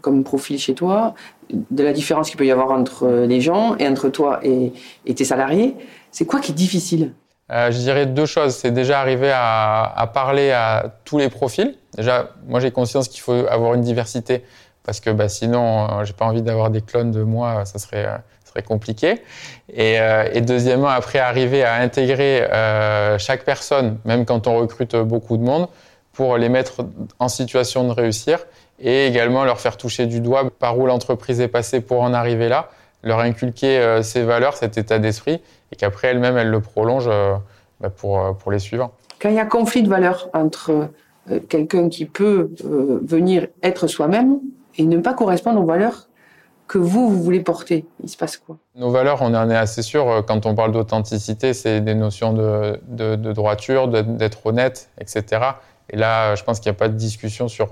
comme 0.01 0.25
profil 0.25 0.59
chez 0.59 0.75
toi, 0.75 1.15
de 1.51 1.85
la 1.85 1.93
différence 1.93 2.31
qu'il 2.31 2.39
peut 2.39 2.47
y 2.47 2.51
avoir 2.51 2.71
entre 2.71 3.07
les 3.09 3.41
gens 3.41 3.77
et 3.77 3.87
entre 3.87 4.09
toi 4.09 4.41
et 4.43 4.73
tes 5.15 5.25
salariés? 5.25 5.77
C'est 6.11 6.27
quoi 6.27 6.41
qui 6.41 6.53
est 6.53 6.55
difficile 6.55 7.13
euh, 7.51 7.71
je 7.71 7.79
dirais 7.79 8.07
deux 8.07 8.27
choses. 8.27 8.55
C'est 8.55 8.71
déjà 8.71 9.01
arriver 9.01 9.33
à, 9.33 10.11
parler 10.13 10.51
à 10.51 10.93
tous 11.05 11.19
les 11.19 11.29
profils. 11.29 11.75
Déjà, 11.97 12.31
moi, 12.47 12.61
j'ai 12.61 12.71
conscience 12.71 13.09
qu'il 13.09 13.21
faut 13.21 13.47
avoir 13.49 13.75
une 13.75 13.81
diversité 13.81 14.45
parce 14.85 15.01
que 15.01 15.11
bah, 15.11 15.29
sinon, 15.29 15.91
euh, 15.91 16.05
j'ai 16.05 16.13
pas 16.13 16.25
envie 16.25 16.43
d'avoir 16.43 16.71
des 16.71 16.81
clones 16.81 17.11
de 17.11 17.23
moi, 17.23 17.65
ça 17.65 17.79
serait, 17.79 18.07
euh, 18.07 18.17
serait 18.45 18.63
compliqué. 18.63 19.23
Et, 19.73 19.99
deuxièmement, 20.41 20.89
après, 20.89 21.19
arriver 21.19 21.65
à 21.65 21.75
intégrer 21.77 22.47
chaque 23.19 23.45
personne, 23.45 23.99
même 24.05 24.25
quand 24.25 24.47
on 24.47 24.59
recrute 24.59 24.97
beaucoup 24.97 25.37
de 25.37 25.43
monde, 25.43 25.69
pour 26.13 26.37
les 26.37 26.49
mettre 26.49 26.85
en 27.19 27.29
situation 27.29 27.87
de 27.87 27.93
réussir 27.93 28.41
et 28.81 29.07
également 29.07 29.45
leur 29.45 29.61
faire 29.61 29.77
toucher 29.77 30.07
du 30.07 30.21
doigt 30.21 30.51
par 30.51 30.79
où 30.79 30.87
l'entreprise 30.87 31.41
est 31.41 31.49
passée 31.49 31.81
pour 31.81 32.01
en 32.01 32.13
arriver 32.13 32.49
là, 32.49 32.71
leur 33.03 33.21
inculquer 33.21 34.01
ces 34.03 34.25
valeurs, 34.25 34.57
cet 34.57 34.77
état 34.77 34.99
d'esprit 34.99 35.41
et 35.73 35.77
qu'après 35.77 36.09
elle-même, 36.09 36.37
elle 36.37 36.51
le 36.51 36.61
prolonge 36.61 37.07
euh, 37.09 37.35
bah, 37.81 37.91
pour, 37.91 38.21
euh, 38.21 38.33
pour 38.33 38.53
les 38.53 38.59
suivants. 38.59 38.93
Quand 39.21 39.29
il 39.29 39.35
y 39.35 39.41
a 39.41 39.47
conflit 39.47 39.83
de 39.83 39.89
valeurs 39.89 40.29
entre 40.33 40.91
euh, 41.31 41.41
quelqu'un 41.49 41.89
qui 41.89 42.07
peut 42.07 42.51
venir 42.63 43.49
être 43.63 43.87
soi-même 43.87 44.39
et 44.77 44.85
ne 44.85 44.99
pas 44.99 45.15
correspondre 45.15 45.61
aux 45.61 45.67
valeurs 45.67 46.09
que 46.69 46.79
vous, 46.79 47.09
vous 47.09 47.23
voulez 47.23 47.41
porter, 47.41 47.87
il 48.03 48.11
se 48.11 48.17
passe 48.17 48.37
quoi? 48.37 48.59
Nos 48.77 48.91
valeurs, 48.91 49.23
on 49.23 49.35
en 49.35 49.49
est 49.49 49.57
assez 49.57 49.83
sûr. 49.83 50.23
Quand 50.27 50.45
on 50.45 50.55
parle 50.55 50.73
d'authenticité, 50.73 51.55
c'est 51.55 51.81
des 51.81 51.95
notions 51.95 52.35
de, 52.35 52.79
de, 52.89 53.17
de 53.17 53.33
droiture, 53.33 53.89
d'être 53.89 54.45
honnête, 54.45 54.91
etc. 55.01 55.43
Et 55.89 55.97
là, 55.97 56.35
je 56.35 56.45
pense 56.45 56.61
qu'il 56.61 56.71
n'y 56.71 56.77
a 56.77 56.79
pas 56.79 56.89
de 56.89 56.95
discussion 56.95 57.49
sur, 57.49 57.71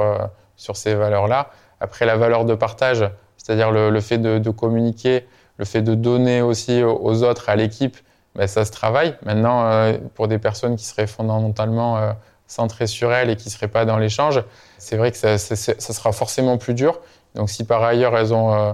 sur 0.56 0.76
ces 0.78 0.94
valeurs-là. 0.94 1.50
Après, 1.78 2.06
la 2.06 2.16
valeur 2.16 2.46
de 2.46 2.54
partage, 2.54 3.04
c'est-à-dire 3.46 3.70
le, 3.70 4.00
fait 4.00 4.18
de, 4.18 4.50
communiquer 4.50 5.24
le 5.59 5.64
fait 5.64 5.80
de 5.80 5.94
donner 5.94 6.42
aussi 6.42 6.82
aux 6.82 7.22
autres, 7.22 7.48
à 7.48 7.54
l'équipe, 7.54 7.96
ben, 8.35 8.48
ça 8.48 8.64
se 8.64 8.72
travaille. 8.72 9.14
Maintenant, 9.24 9.66
euh, 9.66 9.98
pour 10.16 10.26
des 10.26 10.40
personnes 10.40 10.74
qui 10.74 10.85
seraient 10.85 11.06
fondamentalement 11.06 11.96
euh, 11.96 12.12
centrées 12.48 12.88
sur 12.88 13.12
elles 13.12 13.30
et 13.30 13.37
qui 13.37 13.46
ne 13.46 13.52
seraient 13.52 13.68
pas 13.68 13.85
dans 13.85 13.98
l'échange, 13.98 14.42
c'est 14.78 14.96
vrai 14.96 15.12
que 15.12 15.16
ça, 15.16 15.38
sera 15.38 16.11
forcément 16.11 16.59
plus 16.59 16.74
dur. 16.74 16.98
Donc 17.37 17.48
si 17.48 17.62
par 17.62 17.85
ailleurs 17.85 18.16
elles 18.18 18.35
ont 18.35 18.52
euh, 18.52 18.72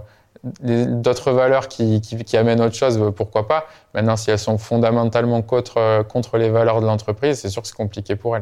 d'autres 0.62 1.32
valeurs 1.32 1.68
qui, 1.68 2.00
amènent 2.32 2.62
autre 2.62 2.74
chose, 2.74 2.98
pourquoi 3.14 3.46
pas. 3.46 3.66
Maintenant, 3.92 4.16
si 4.16 4.30
elles 4.30 4.38
sont 4.38 4.56
fondamentalement 4.56 5.42
contre 5.42 6.38
les 6.38 6.48
valeurs 6.48 6.80
de 6.80 6.87
l'entreprise, 6.87 7.40
c'est 7.40 7.50
sûr 7.50 7.61
que 7.61 7.68
c'est 7.68 7.76
compliqué 7.76 8.16
pour 8.16 8.37
elles. 8.37 8.41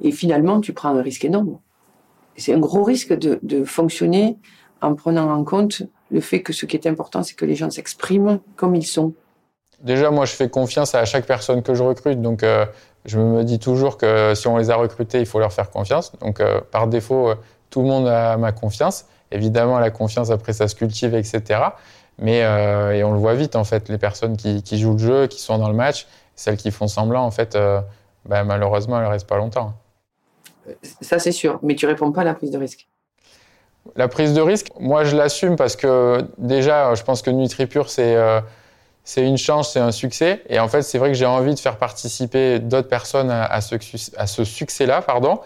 Et 0.00 0.12
finalement, 0.12 0.60
tu 0.60 0.72
prends 0.72 0.96
un 0.96 1.02
risque 1.02 1.24
énorme. 1.24 1.58
C'est 2.36 2.54
un 2.54 2.58
gros 2.58 2.84
risque 2.84 3.12
de, 3.12 3.64
fonctionner 3.64 4.36
en 4.80 4.94
prenant 4.94 5.30
en 5.30 5.42
compte 5.42 5.82
le 6.10 6.20
fait 6.20 6.42
que 6.42 6.52
ce 6.52 6.66
qui 6.66 6.76
est 6.76 6.86
important, 6.86 7.22
c'est 7.22 7.34
que 7.34 7.44
les 7.44 7.56
gens 7.56 7.70
s'expriment 7.70 8.38
comme 8.56 8.76
ils 8.76 8.86
sont. 8.86 9.12
Déjà, 9.80 10.10
moi, 10.10 10.24
je 10.24 10.32
fais 10.32 10.48
confiance 10.48 10.94
à 10.94 11.04
chaque 11.04 11.26
personne 11.26 11.62
que 11.62 11.74
je 11.74 11.82
recrute. 11.82 12.22
Donc, 12.22 12.42
euh, 12.42 12.64
je 13.04 13.18
me 13.18 13.42
dis 13.44 13.58
toujours 13.58 13.98
que 13.98 14.34
si 14.34 14.46
on 14.46 14.56
les 14.56 14.70
a 14.70 14.76
recrutés, 14.76 15.20
il 15.20 15.26
faut 15.26 15.38
leur 15.38 15.52
faire 15.52 15.70
confiance. 15.70 16.12
Donc, 16.20 16.40
euh, 16.40 16.60
par 16.70 16.86
défaut, 16.86 17.28
euh, 17.28 17.34
tout 17.70 17.82
le 17.82 17.88
monde 17.88 18.06
a 18.06 18.36
ma 18.36 18.52
confiance. 18.52 19.06
Évidemment, 19.30 19.78
la 19.78 19.90
confiance, 19.90 20.30
après, 20.30 20.52
ça 20.52 20.68
se 20.68 20.74
cultive, 20.74 21.14
etc. 21.14 21.60
Mais, 22.18 22.38
et 22.38 23.04
on 23.04 23.12
le 23.12 23.18
voit 23.18 23.34
vite, 23.34 23.54
en 23.54 23.62
fait, 23.62 23.88
les 23.88 23.98
personnes 23.98 24.36
qui, 24.36 24.62
qui, 24.62 24.78
jouent 24.78 24.94
le 24.94 24.98
jeu, 24.98 25.26
qui 25.28 25.40
sont 25.40 25.58
dans 25.58 25.68
le 25.68 25.74
match, 25.74 26.06
celles 26.34 26.56
qui 26.56 26.70
font 26.70 26.88
semblant, 26.88 27.24
en 27.24 27.30
fait, 27.30 27.56
bah, 28.24 28.42
malheureusement, 28.42 28.98
elles 28.98 29.04
ne 29.04 29.10
restent 29.10 29.28
pas 29.28 29.36
longtemps. 29.36 29.74
Ça, 31.00 31.18
c'est 31.18 31.32
sûr. 31.32 31.58
Mais 31.62 31.74
tu 31.74 31.86
réponds 31.86 32.12
pas 32.12 32.22
à 32.22 32.24
la 32.24 32.34
prise 32.34 32.50
de 32.50 32.58
risque. 32.58 32.88
La 33.96 34.08
prise 34.08 34.34
de 34.34 34.40
risque, 34.40 34.68
moi 34.78 35.04
je 35.04 35.16
l'assume 35.16 35.56
parce 35.56 35.74
que 35.74 36.18
déjà, 36.36 36.94
je 36.94 37.02
pense 37.02 37.22
que 37.22 37.30
NutriPure, 37.30 37.88
c'est 37.88 38.16
euh, 38.16 38.40
c'est 39.02 39.26
une 39.26 39.38
chance, 39.38 39.72
c'est 39.72 39.80
un 39.80 39.92
succès. 39.92 40.42
Et 40.50 40.58
en 40.58 40.68
fait, 40.68 40.82
c'est 40.82 40.98
vrai 40.98 41.08
que 41.08 41.14
j'ai 41.14 41.24
envie 41.24 41.54
de 41.54 41.58
faire 41.58 41.78
participer 41.78 42.58
d'autres 42.58 42.88
personnes 42.88 43.30
à, 43.30 43.60
ce, 43.62 43.76
à 44.18 44.26
ce 44.26 44.44
succès-là. 44.44 45.00
pardon. 45.00 45.40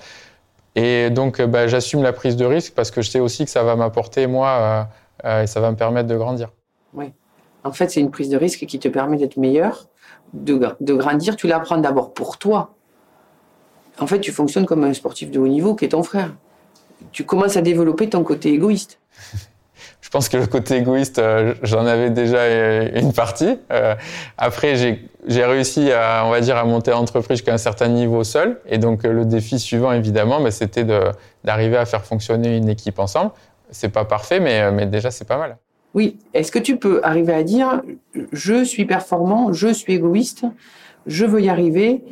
Et 0.74 1.11
donc, 1.11 1.38
euh, 1.38 1.46
bah, 1.46 1.68
j'assume 1.68 2.02
la 2.02 2.12
prise 2.12 2.35
de 2.35 2.44
risque 2.44 2.74
parce 2.74 2.90
que 2.90 3.02
je 3.02 3.11
sais 3.11 3.20
aussi 3.20 3.44
que 3.44 3.50
ça 3.52 3.62
va 3.62 3.76
m'apporter, 3.76 4.26
moi, 4.26 4.88
euh, 5.24 5.44
et 5.44 5.46
ça 5.46 5.61
va 5.61 5.70
me 5.70 5.76
permettre 5.76 6.08
de 6.08 6.16
grandir. 6.16 6.48
Oui. 6.92 7.12
En 7.62 7.70
fait, 7.70 7.88
c'est 7.88 8.00
une 8.00 8.11
prise 8.11 8.30
de 8.30 8.37
risque 8.37 8.66
qui 8.66 8.80
te 8.80 8.88
permet 8.88 9.16
d'être 9.16 9.37
meilleur, 9.37 9.87
de, 10.32 10.58
de 10.80 10.94
grandir. 10.94 11.37
Tu 11.37 11.46
l'apprends 11.46 11.78
d'abord 11.78 12.14
pour 12.14 12.38
toi. 12.38 12.74
En 13.98 14.07
fait, 14.07 14.20
tu 14.20 14.33
fonctionnes 14.33 14.66
comme 14.66 14.85
un 14.85 14.94
sportif 14.94 15.31
de 15.31 15.38
haut 15.38 15.48
niveau 15.48 15.74
qui 15.74 15.85
est 15.85 15.90
ton 15.90 16.02
frère 16.02 16.33
tu 17.11 17.24
commences 17.24 17.57
à 17.57 17.62
développer 17.62 18.09
ton 18.09 18.22
côté 18.22 18.50
égoïste. 18.50 18.98
Je 20.00 20.11
pense 20.11 20.28
que 20.28 20.37
le 20.37 20.46
côté 20.46 20.76
égoïste, 20.76 21.18
euh, 21.18 21.55
j'en 21.62 21.87
avais 21.87 22.11
déjà 22.11 22.90
une 22.98 23.12
partie. 23.12 23.59
Euh, 23.72 23.94
après, 24.37 24.76
j'ai 25.26 25.44
réussi 25.44 25.90
à, 25.90 26.24
on 26.26 26.31
va 26.31 26.40
dire, 26.40 26.57
à 26.59 26.64
monter 26.64 26.90
l'entreprise 26.90 27.38
jusqu'à 27.38 27.55
un 27.55 27.59
certain 27.59 27.88
niveau 27.88 28.22
seul. 28.22 28.61
Et 28.68 28.76
donc, 28.76 29.05
le 29.05 29.24
défi 29.24 29.59
suivant, 29.59 29.90
évidemment, 29.92 30.40
bah, 30.40 30.50
c'était 30.50 30.85
d'arriver 31.44 31.78
à 31.78 31.87
faire 31.87 32.05
fonctionner 32.05 32.57
une 32.57 32.68
équipe 32.68 32.98
ensemble. 32.98 33.31
C'est 33.70 33.88
pas 33.88 34.05
parfait, 34.05 34.38
mais, 34.38 34.70
mais 34.70 34.85
déjà, 34.85 35.11
c'est 35.11 35.26
pas 35.26 35.38
mal. 35.38 35.57
Oui. 35.94 36.18
Est-ce 36.35 36.52
que 36.52 36.59
tu 36.59 36.76
peux 36.76 37.00
arriver 37.02 37.33
à 37.33 37.42
dire, 37.42 37.81
je 38.33 38.64
suis 38.64 38.85
performant, 38.85 39.52
je 39.55 39.68
suis 39.68 39.94
égoïste, 39.94 40.44
je 41.07 41.24
veux 41.24 41.40
y 41.40 41.48
arriver 41.48 42.02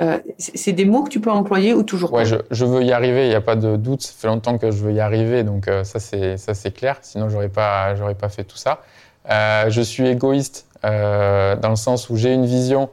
euh, 0.00 0.18
c'est 0.38 0.72
des 0.72 0.84
mots 0.84 1.02
que 1.02 1.08
tu 1.08 1.20
peux 1.20 1.30
employer 1.30 1.74
ou 1.74 1.82
toujours 1.82 2.12
ouais, 2.12 2.22
pas 2.22 2.38
je, 2.50 2.64
veux 2.64 2.82
y 2.84 2.92
arriver, 2.92 3.26
il 3.26 3.30
n'y 3.30 3.34
a 3.34 3.40
pas 3.40 3.56
de 3.56 3.76
doute. 3.76 4.02
Ça 4.02 4.12
fait 4.16 4.28
longtemps 4.28 4.56
que 4.56 4.70
je 4.70 4.76
veux 4.76 4.92
y 4.92 5.00
arriver, 5.00 5.42
donc 5.42 5.66
euh, 5.66 5.82
ça 5.82 5.98
c'est 5.98 6.70
clair. 6.72 6.98
Sinon, 7.02 7.28
j'aurais 7.28 7.48
pas 7.48 7.94
j'aurais 7.96 8.14
pas 8.14 8.28
fait 8.28 8.44
tout 8.44 8.56
ça. 8.56 8.80
Euh, 9.30 9.70
je 9.70 9.82
suis 9.82 10.06
égoïste 10.06 10.66
dans 10.82 11.70
le 11.70 11.76
sens 11.76 12.08
où 12.10 12.16
j'ai 12.16 12.32
une 12.32 12.46
vision 12.46 12.90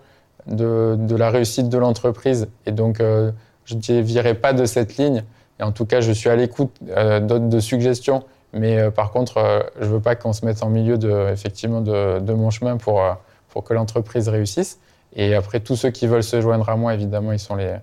de, 0.48 0.96
de, 0.98 1.16
la 1.16 1.30
réussite 1.30 1.70
de 1.70 1.78
l'entreprise 1.78 2.48
et 2.66 2.72
donc 2.72 2.98
je 3.00 3.76
ne 3.76 3.80
dévierai 3.80 4.34
pas 4.34 4.54
de 4.54 4.66
cette 4.66 4.98
ligne. 4.98 5.24
Et 5.60 5.64
en 5.64 5.72
tout 5.72 5.86
cas, 5.86 6.02
je 6.02 6.12
suis 6.12 6.30
à 6.30 6.36
l'écoute 6.36 6.72
de 6.82 7.60
suggestions, 7.60 8.24
mais 8.54 8.90
par 8.90 9.12
contre, 9.12 9.70
je 9.80 9.86
veux 9.86 10.00
pas 10.00 10.16
qu'on 10.16 10.34
se 10.34 10.44
mette 10.44 10.64
en 10.64 10.70
milieu 10.70 10.98
de 10.98 11.30
effectivement 11.32 11.82
de, 11.82 12.20
de 12.20 12.34
mon 12.34 12.50
chemin 12.50 12.78
pour 12.78 13.04
pour 13.50 13.64
que 13.64 13.74
l'entreprise 13.76 14.28
réussisse. 14.28 14.80
Et 15.16 15.34
après, 15.34 15.60
tous 15.60 15.76
ceux 15.76 15.92
qui 15.92 16.08
veulent 16.08 16.24
se 16.24 16.42
joindre 16.42 16.68
à 16.70 16.76
moi, 16.76 16.94
évidemment, 16.94 17.32
ils 17.32 17.40
sont 17.40 17.56
les, 17.56 17.76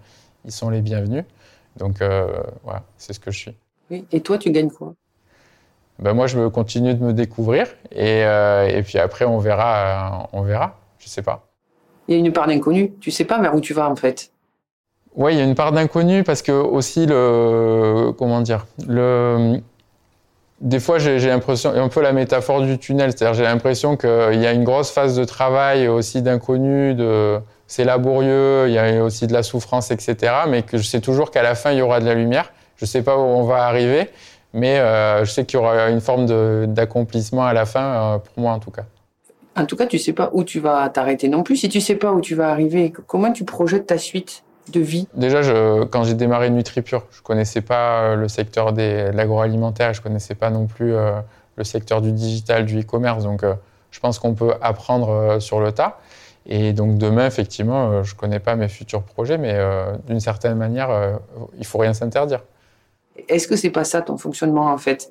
ils 0.45 0.53
sont 0.53 0.71
les 0.71 0.81
bienvenus. 0.81 1.25
Donc 1.77 2.03
euh, 2.03 2.29
voilà, 2.62 2.83
c'est 2.99 3.12
ce 3.12 3.21
que 3.21 3.31
je 3.31 3.38
suis. 3.38 3.57
Oui. 3.90 4.05
Et 4.12 4.21
toi, 4.21 4.38
tu 4.38 4.51
gagnes 4.51 4.71
quoi? 4.71 4.95
Ben 5.99 6.14
moi, 6.14 6.27
je 6.27 6.38
veux 6.38 6.51
continuer 6.51 6.95
de 6.95 7.05
me 7.05 7.12
découvrir 7.12 7.66
et, 7.90 8.25
euh, 8.25 8.66
et 8.66 8.83
puis 8.83 8.99
après, 8.99 9.25
on 9.25 9.38
verra. 9.38 10.23
Euh, 10.23 10.27
on 10.33 10.42
verra. 10.42 10.79
Je 10.99 11.09
sais 11.09 11.23
pas. 11.23 11.47
Il 12.09 12.14
y 12.14 12.16
a 12.16 12.21
une 12.21 12.33
part 12.33 12.47
d'inconnu. 12.47 12.92
Tu 13.01 13.11
sais 13.11 13.25
pas 13.25 13.40
vers 13.40 13.55
où 13.55 13.61
tu 13.61 13.73
vas 13.73 13.88
en 13.88 13.97
fait. 13.97 14.31
Oui, 15.14 15.35
il 15.35 15.38
y 15.38 15.42
a 15.42 15.45
une 15.45 15.55
part 15.55 15.73
d'inconnu 15.73 16.25
parce 16.25 16.42
que 16.42 16.53
aussi 16.53 17.07
le 17.07 18.12
comment 18.16 18.40
dire 18.40 18.66
le 18.87 19.61
des 20.62 20.79
fois, 20.79 20.98
j'ai 20.98 21.18
l'impression, 21.18 21.72
un 21.75 21.88
peu 21.88 22.01
la 22.01 22.12
métaphore 22.12 22.62
du 22.62 22.79
tunnel, 22.79 23.11
c'est-à-dire 23.11 23.35
j'ai 23.35 23.42
l'impression 23.42 23.96
qu'il 23.96 24.40
y 24.40 24.46
a 24.46 24.53
une 24.53 24.62
grosse 24.62 24.92
phase 24.92 25.16
de 25.16 25.25
travail 25.25 25.88
aussi 25.88 26.22
d'inconnu, 26.22 26.94
de 26.94 27.40
c'est 27.66 27.85
laborieux, 27.85 28.68
il 28.68 28.75
y 28.75 28.79
a 28.79 29.03
aussi 29.03 29.27
de 29.27 29.33
la 29.33 29.42
souffrance, 29.42 29.90
etc. 29.90 30.33
Mais 30.48 30.62
que 30.62 30.79
je 30.79 30.85
sais 30.85 31.01
toujours 31.01 31.33
qu'à 31.33 31.42
la 31.42 31.57
fin, 31.57 31.72
il 31.72 31.79
y 31.79 31.83
aura 31.83 31.98
de 31.98 32.07
la 32.07 32.14
lumière. 32.14 32.53
Je 32.77 32.85
ne 32.85 32.88
sais 32.88 33.03
pas 33.03 33.16
où 33.16 33.22
on 33.22 33.42
va 33.42 33.64
arriver, 33.64 34.09
mais 34.53 34.79
euh, 34.79 35.25
je 35.25 35.33
sais 35.33 35.44
qu'il 35.44 35.59
y 35.59 35.62
aura 35.62 35.90
une 35.90 36.01
forme 36.01 36.27
d'accomplissement 36.66 37.44
à 37.44 37.53
la 37.53 37.66
fin, 37.66 37.81
euh, 37.81 38.18
pour 38.18 38.40
moi 38.40 38.53
en 38.53 38.61
tout 38.61 38.70
cas. 38.70 38.85
En 39.57 39.66
tout 39.66 39.77
cas, 39.77 39.87
tu 39.87 39.96
ne 39.96 40.01
sais 40.01 40.12
pas 40.12 40.31
où 40.33 40.44
tu 40.44 40.61
vas 40.61 40.88
t'arrêter 40.90 41.29
non 41.29 41.42
plus. 41.42 41.57
Si 41.57 41.68
tu 41.68 41.79
ne 41.79 41.83
sais 41.83 41.96
pas 41.96 42.12
où 42.12 42.20
tu 42.20 42.37
vas 42.37 42.51
arriver, 42.51 42.92
comment 43.09 43.33
tu 43.33 43.44
projettes 43.44 43.88
ta 43.88 43.98
suite? 43.98 44.44
De 44.70 44.81
vie 44.81 45.09
Déjà, 45.14 45.42
je, 45.42 45.85
quand 45.85 46.05
j'ai 46.05 46.14
démarré 46.14 46.51
NutriPure, 46.51 47.05
je 47.11 47.22
connaissais 47.22 47.61
pas 47.61 48.03
euh, 48.03 48.16
le 48.16 48.29
secteur 48.29 48.72
de 48.72 49.11
l'agroalimentaire, 49.12 49.92
je 49.92 50.01
connaissais 50.01 50.35
pas 50.35 50.51
non 50.51 50.66
plus 50.66 50.94
euh, 50.94 51.12
le 51.57 51.64
secteur 51.64 52.01
du 52.01 52.12
digital, 52.12 52.64
du 52.64 52.81
e-commerce. 52.81 53.25
Donc, 53.25 53.42
euh, 53.42 53.55
je 53.90 54.01
pense 54.01 54.18
qu'on 54.18 54.35
peut 54.35 54.55
apprendre 54.61 55.38
sur 55.40 55.61
le 55.61 55.72
tas. 55.72 55.98
Et 56.46 56.72
donc 56.72 56.96
demain, 56.96 57.27
effectivement, 57.27 58.03
je 58.03 58.14
connais 58.14 58.40
pas 58.40 58.57
mes 58.57 58.68
futurs 58.68 59.03
projets, 59.03 59.37
mais 59.37 59.55
d'une 60.07 60.18
certaine 60.18 60.57
manière, 60.57 61.20
il 61.59 61.66
faut 61.66 61.77
rien 61.77 61.92
s'interdire. 61.92 62.40
Est-ce 63.29 63.46
que 63.46 63.55
c'est 63.55 63.70
pas 63.70 63.85
ça 63.85 64.01
ton 64.01 64.16
fonctionnement 64.16 64.72
en 64.72 64.79
fait, 64.79 65.11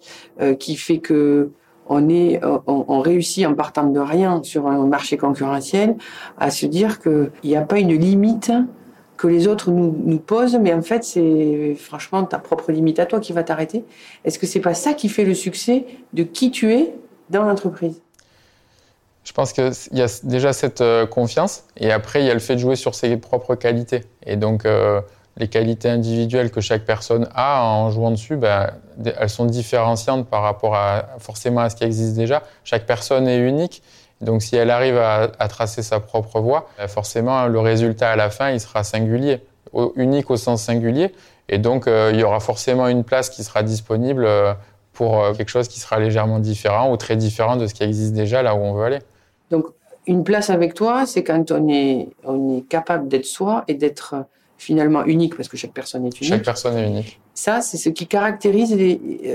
qui 0.59 0.75
fait 0.75 0.97
que 0.97 1.51
on, 1.87 2.09
est, 2.09 2.41
on, 2.65 3.01
réussit 3.01 3.45
en 3.45 3.53
partant 3.53 3.83
de 3.83 3.99
rien 3.99 4.41
sur 4.43 4.65
un 4.65 4.87
marché 4.87 5.15
concurrentiel 5.15 5.95
à 6.39 6.49
se 6.49 6.65
dire 6.65 6.99
qu'il 6.99 7.31
n'y 7.43 7.55
a 7.55 7.61
pas 7.61 7.77
une 7.77 7.93
limite 7.93 8.51
que 9.21 9.27
les 9.27 9.45
autres 9.45 9.69
nous, 9.69 10.17
posent, 10.17 10.57
mais 10.59 10.73
en 10.73 10.81
fait, 10.81 11.03
c'est 11.03 11.75
franchement 11.77 12.23
ta 12.23 12.39
propre 12.39 12.71
limite 12.71 12.97
à 12.97 13.05
toi 13.05 13.19
qui 13.19 13.33
va 13.33 13.43
t'arrêter. 13.43 13.85
Est-ce 14.25 14.39
que 14.39 14.47
c'est 14.47 14.61
pas 14.61 14.73
ça 14.73 14.95
qui 14.95 15.09
fait 15.09 15.25
le 15.25 15.35
succès 15.35 15.85
de 16.13 16.23
qui 16.23 16.49
tu 16.49 16.73
es 16.73 16.95
dans 17.29 17.43
l'entreprise? 17.43 18.01
Je 19.23 19.31
pense 19.31 19.53
qu'il 19.53 19.71
y 19.91 20.01
a 20.01 20.21
déjà 20.23 20.53
cette 20.53 20.81
euh, 20.81 21.05
confiance, 21.05 21.65
et 21.77 21.91
après, 21.91 22.23
il 22.23 22.25
y 22.25 22.31
a 22.31 22.33
le 22.33 22.39
fait 22.39 22.55
de 22.55 22.61
jouer 22.61 22.75
sur 22.75 22.95
ses 22.95 23.15
propres 23.17 23.53
qualités. 23.53 24.05
Et 24.25 24.37
donc, 24.37 24.65
euh, 24.65 25.01
les 25.37 25.47
qualités 25.47 25.89
individuelles 25.89 26.49
que 26.49 26.59
chaque 26.59 26.83
personne 26.83 27.29
a 27.35 27.63
en 27.63 27.91
jouant 27.91 28.09
dessus, 28.09 28.37
ben, 28.37 28.71
elles 29.05 29.29
sont 29.29 29.45
différenciantes 29.45 30.27
par 30.27 30.41
rapport 30.41 30.73
à, 30.73 31.09
forcément 31.19 31.61
à 31.61 31.69
ce 31.69 31.75
qui 31.75 31.83
existe 31.83 32.15
déjà. 32.15 32.41
Chaque 32.63 32.87
personne 32.87 33.27
est 33.27 33.37
unique. 33.37 33.83
Donc 34.21 34.41
si 34.41 34.55
elle 34.55 34.69
arrive 34.69 34.97
à, 34.97 35.47
tracer 35.47 35.81
sa 35.81 35.99
propre 35.99 36.39
voie, 36.39 36.69
euh, 36.79 36.87
forcément 36.87 37.47
le 37.47 37.59
résultat 37.59 38.11
à 38.11 38.15
la 38.15 38.29
fin, 38.29 38.51
il 38.51 38.59
sera 38.59 38.83
singulier, 38.83 39.41
unique 39.95 40.29
au 40.29 40.37
sens 40.37 40.63
singulier. 40.63 41.11
Et 41.49 41.57
donc, 41.57 41.85
il 41.87 42.17
y 42.17 42.23
aura 42.23 42.39
forcément 42.39 42.87
une 42.87 43.03
place 43.03 43.29
qui 43.29 43.43
sera 43.43 43.61
disponible 43.61 44.25
pour 44.93 45.21
quelque 45.35 45.49
chose 45.49 45.67
qui 45.67 45.81
sera 45.81 45.99
légèrement 45.99 46.39
différent 46.39 46.93
ou 46.93 46.95
très 46.95 47.17
différent 47.17 47.57
de 47.57 47.67
ce 47.67 47.73
qui 47.73 47.83
existe 47.83 48.13
déjà 48.13 48.41
là 48.41 48.55
où 48.55 48.59
on 48.59 48.73
veut 48.73 48.85
aller. 48.85 48.99
Donc, 49.49 49.65
une 50.07 50.23
place 50.23 50.49
avec 50.49 50.73
toi, 50.73 51.05
c'est 51.05 51.23
quand 51.23 51.51
on 51.51 51.67
est, 51.67 52.07
on 52.23 52.57
est 52.57 52.61
capable 52.61 53.09
d'être 53.09 53.25
soi 53.25 53.65
et 53.67 53.73
d'être 53.73 54.15
finalement 54.57 55.03
unique, 55.05 55.35
parce 55.35 55.49
que 55.49 55.57
chaque 55.57 55.73
personne 55.73 56.05
est 56.05 56.21
unique. 56.21 56.29
Chaque 56.29 56.43
personne 56.43 56.77
est 56.77 56.87
unique. 56.87 57.19
Ça, 57.33 57.61
c'est 57.61 57.77
ce 57.77 57.89
qui 57.89 58.07
caractérise 58.07 58.69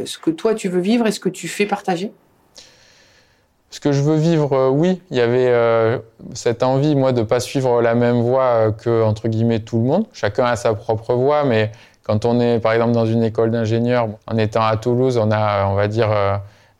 ce 0.04 0.18
que 0.18 0.30
toi 0.30 0.54
tu 0.54 0.68
veux 0.68 0.80
vivre 0.80 1.06
et 1.06 1.12
ce 1.12 1.18
que 1.18 1.28
tu 1.28 1.48
fais 1.48 1.66
partager? 1.66 2.12
Ce 3.70 3.80
que 3.80 3.92
je 3.92 4.00
veux 4.00 4.16
vivre, 4.16 4.52
euh, 4.52 4.68
oui, 4.68 5.02
il 5.10 5.16
y 5.16 5.20
avait 5.20 5.48
euh, 5.48 5.98
cette 6.34 6.62
envie, 6.62 6.94
moi, 6.94 7.12
de 7.12 7.22
pas 7.22 7.40
suivre 7.40 7.82
la 7.82 7.94
même 7.94 8.20
voie 8.22 8.44
euh, 8.44 8.72
que, 8.72 9.02
entre 9.02 9.28
guillemets, 9.28 9.60
tout 9.60 9.78
le 9.78 9.84
monde. 9.84 10.06
Chacun 10.12 10.44
a 10.44 10.56
sa 10.56 10.74
propre 10.74 11.14
voie, 11.14 11.44
mais 11.44 11.72
quand 12.04 12.24
on 12.24 12.40
est, 12.40 12.60
par 12.60 12.72
exemple, 12.72 12.92
dans 12.92 13.06
une 13.06 13.24
école 13.24 13.50
d'ingénieur, 13.50 14.08
en 14.26 14.38
étant 14.38 14.62
à 14.62 14.76
Toulouse, 14.76 15.18
on 15.18 15.30
a, 15.32 15.66
on 15.66 15.74
va 15.74 15.88
dire, 15.88 16.08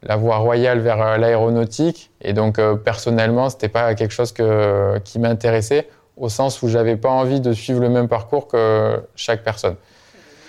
la 0.05 0.17
voie 0.17 0.37
royale 0.37 0.79
vers 0.79 1.19
l'aéronautique. 1.19 2.13
Et 2.23 2.33
donc, 2.33 2.61
personnellement, 2.85 3.51
ce 3.51 3.57
n'était 3.57 3.69
pas 3.69 3.93
quelque 3.97 4.13
chose 4.13 4.31
que, 4.31 4.99
qui 4.99 5.19
m'intéressait, 5.19 5.89
au 6.17 6.29
sens 6.29 6.63
où 6.63 6.69
j'avais 6.69 6.95
pas 6.95 7.11
envie 7.11 7.41
de 7.41 7.53
suivre 7.53 7.81
le 7.81 7.89
même 7.89 8.07
parcours 8.07 8.47
que 8.47 9.03
chaque 9.17 9.43
personne. 9.43 9.75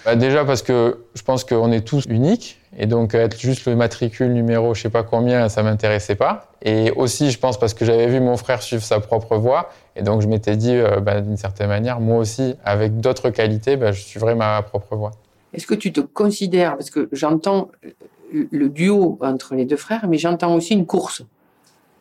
Bah, 0.06 0.16
déjà 0.16 0.46
parce 0.46 0.62
que 0.62 1.00
je 1.16 1.24
pense 1.24 1.44
qu'on 1.44 1.72
est 1.72 1.82
tous 1.82 2.06
uniques 2.08 2.60
et 2.78 2.86
donc 2.86 3.16
être 3.16 3.40
juste 3.40 3.66
le 3.66 3.76
matricule 3.76 4.32
numéro 4.34 4.74
je 4.76 4.84
sais 4.84 4.90
pas 4.90 5.04
combien, 5.04 5.50
ça 5.50 5.64
m'intéressait 5.64 6.16
pas. 6.16 6.52
Et 6.62 6.92
aussi 6.92 7.32
je 7.32 7.40
pense 7.40 7.60
parce 7.60 7.74
que 7.74 7.84
j'avais 7.84 8.08
vu 8.08 8.20
mon 8.20 8.38
frère 8.38 8.62
suivre 8.62 8.84
sa 8.84 9.00
propre 9.00 9.38
voie 9.38 9.70
et 9.96 10.04
donc 10.04 10.22
je 10.22 10.28
m'étais 10.28 10.56
dit 10.56 10.76
euh, 10.76 11.00
bah, 11.00 11.20
d'une 11.20 11.38
certaine 11.38 11.70
manière 11.70 12.00
moi 12.00 12.18
aussi 12.18 12.56
avec 12.64 13.00
d'autres 13.00 13.32
qualités 13.32 13.76
bah, 13.76 13.92
je 13.92 14.02
suivrai 14.02 14.36
ma 14.36 14.62
propre 14.62 14.96
voie. 14.96 15.12
Est-ce 15.54 15.66
que 15.66 15.76
tu 15.76 15.92
te 15.92 16.02
considères 16.02 16.78
parce 16.78 16.92
que 16.92 17.10
j'entends 17.12 17.70
le 18.32 18.70
duo 18.70 19.18
entre 19.22 19.56
les 19.56 19.66
deux 19.66 19.78
frères 19.78 20.08
mais 20.08 20.20
j'entends 20.20 20.54
aussi 20.54 20.74
une 20.74 20.86
course. 20.86 21.24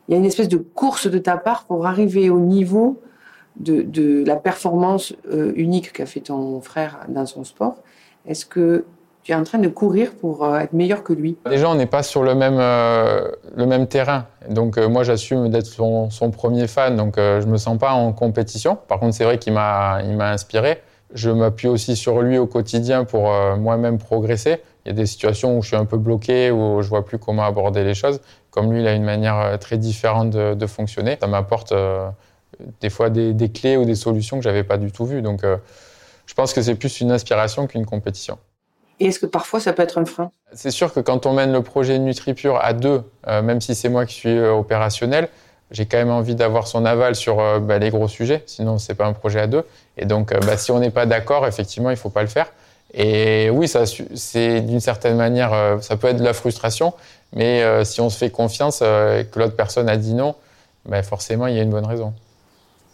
Il 0.08 0.12
y 0.12 0.14
a 0.14 0.18
une 0.18 0.26
espèce 0.26 0.48
de 0.48 0.58
course 0.58 1.08
de 1.08 1.18
ta 1.18 1.38
part 1.38 1.64
pour 1.64 1.86
arriver 1.86 2.28
au 2.28 2.38
niveau 2.38 3.00
de, 3.58 3.80
de 3.80 4.22
la 4.26 4.36
performance 4.36 5.14
euh, 5.32 5.52
unique 5.56 5.94
qu'a 5.94 6.06
fait 6.06 6.20
ton 6.20 6.60
frère 6.60 7.06
dans 7.08 7.24
son 7.24 7.44
sport. 7.44 7.82
Est-ce 8.26 8.44
que 8.44 8.84
tu 9.26 9.32
es 9.32 9.34
en 9.34 9.42
train 9.42 9.58
de 9.58 9.68
courir 9.68 10.12
pour 10.20 10.44
euh, 10.44 10.60
être 10.60 10.72
meilleur 10.72 11.02
que 11.02 11.12
lui 11.12 11.36
Déjà, 11.50 11.68
on 11.68 11.74
n'est 11.74 11.86
pas 11.86 12.04
sur 12.04 12.22
le 12.22 12.34
même, 12.34 12.58
euh, 12.58 13.28
le 13.56 13.66
même 13.66 13.88
terrain. 13.88 14.26
Donc, 14.48 14.78
moi, 14.78 15.02
j'assume 15.02 15.48
d'être 15.50 15.66
son, 15.66 16.10
son, 16.10 16.30
premier 16.30 16.68
fan. 16.68 16.96
Donc, 16.96 17.16
je 17.16 17.44
ne 17.44 17.50
me 17.50 17.56
sens 17.56 17.76
pas 17.76 17.92
en 17.92 18.12
compétition. 18.12 18.78
Par 18.88 19.00
contre, 19.00 19.14
c'est 19.14 19.24
vrai 19.24 19.38
qu'il 19.38 19.52
m'a 19.52 19.98
inspiré. 20.20 20.80
Je 21.12 21.30
m'appuie 21.30 21.68
aussi 21.68 21.96
sur 21.96 22.20
lui 22.22 22.38
au 22.38 22.46
quotidien 22.46 23.04
pour 23.04 23.32
moi-même 23.58 23.98
progresser. 23.98 24.60
Il 24.84 24.88
y 24.88 24.90
a 24.92 24.94
des 24.94 25.06
situations 25.06 25.58
où 25.58 25.62
je 25.62 25.68
suis 25.68 25.76
un 25.76 25.84
peu 25.84 25.96
bloqué, 25.96 26.52
où 26.52 26.80
je 26.82 26.88
vois 26.88 27.04
plus 27.04 27.18
comment 27.18 27.44
aborder 27.44 27.82
les 27.82 27.94
choses. 27.94 28.20
Comme 28.50 28.72
lui, 28.72 28.80
il 28.80 28.86
a 28.86 28.94
une 28.94 29.04
manière 29.04 29.58
très 29.58 29.78
différente 29.78 30.30
de, 30.30 30.66
fonctionner. 30.66 31.18
Ça 31.20 31.26
m'apporte 31.26 31.72
des 32.80 32.90
fois 32.90 33.10
des, 33.10 33.50
clés 33.52 33.76
ou 33.76 33.84
des 33.84 33.94
solutions 33.94 34.38
que 34.38 34.42
j'avais 34.42 34.64
pas 34.64 34.78
du 34.78 34.92
tout 34.92 35.06
vues. 35.06 35.22
Donc, 35.22 35.44
euh, 35.44 35.56
je 36.26 36.34
pense 36.34 36.52
que 36.52 36.62
c'est 36.62 36.74
plus 36.74 37.00
une 37.00 37.10
inspiration 37.10 37.66
qu'une 37.66 37.86
compétition. 37.86 38.38
Et 39.00 39.06
est-ce 39.06 39.18
que 39.18 39.26
parfois 39.26 39.60
ça 39.60 39.72
peut 39.72 39.82
être 39.82 39.98
un 39.98 40.04
frein? 40.04 40.30
C'est 40.52 40.70
sûr 40.70 40.92
que 40.92 41.00
quand 41.00 41.26
on 41.26 41.32
mène 41.32 41.52
le 41.52 41.62
projet 41.62 41.98
NutriPure 41.98 42.58
à 42.62 42.72
deux, 42.72 43.02
euh, 43.26 43.42
même 43.42 43.60
si 43.60 43.74
c'est 43.74 43.88
moi 43.88 44.06
qui 44.06 44.14
suis 44.14 44.36
euh, 44.36 44.52
opérationnel, 44.52 45.28
j'ai 45.70 45.86
quand 45.86 45.98
même 45.98 46.10
envie 46.10 46.34
d'avoir 46.34 46.66
son 46.68 46.84
aval 46.84 47.16
sur 47.16 47.60
bah, 47.60 47.78
les 47.78 47.90
gros 47.90 48.06
sujets. 48.06 48.44
Sinon, 48.46 48.78
c'est 48.78 48.94
pas 48.94 49.06
un 49.06 49.12
projet 49.12 49.40
à 49.40 49.48
deux. 49.48 49.64
Et 49.96 50.04
donc, 50.04 50.32
bah, 50.46 50.56
si 50.56 50.70
on 50.70 50.78
n'est 50.78 50.90
pas 50.90 51.06
d'accord, 51.06 51.44
effectivement, 51.44 51.90
il 51.90 51.96
faut 51.96 52.08
pas 52.08 52.22
le 52.22 52.28
faire. 52.28 52.52
Et 52.94 53.50
oui, 53.50 53.68
c'est 54.14 54.60
d'une 54.60 54.78
certaine 54.78 55.16
manière, 55.16 55.78
ça 55.80 55.96
peut 55.96 56.06
être 56.06 56.18
de 56.18 56.24
la 56.24 56.34
frustration, 56.34 56.94
mais 57.34 57.84
si 57.84 58.00
on 58.00 58.10
se 58.10 58.16
fait 58.16 58.30
confiance 58.30 58.80
et 58.80 59.26
que 59.30 59.40
l'autre 59.40 59.56
personne 59.56 59.88
a 59.88 59.96
dit 59.96 60.14
non, 60.14 60.36
bah, 60.88 61.02
forcément, 61.02 61.48
il 61.48 61.56
y 61.56 61.58
a 61.58 61.62
une 61.62 61.70
bonne 61.70 61.84
raison. 61.84 62.14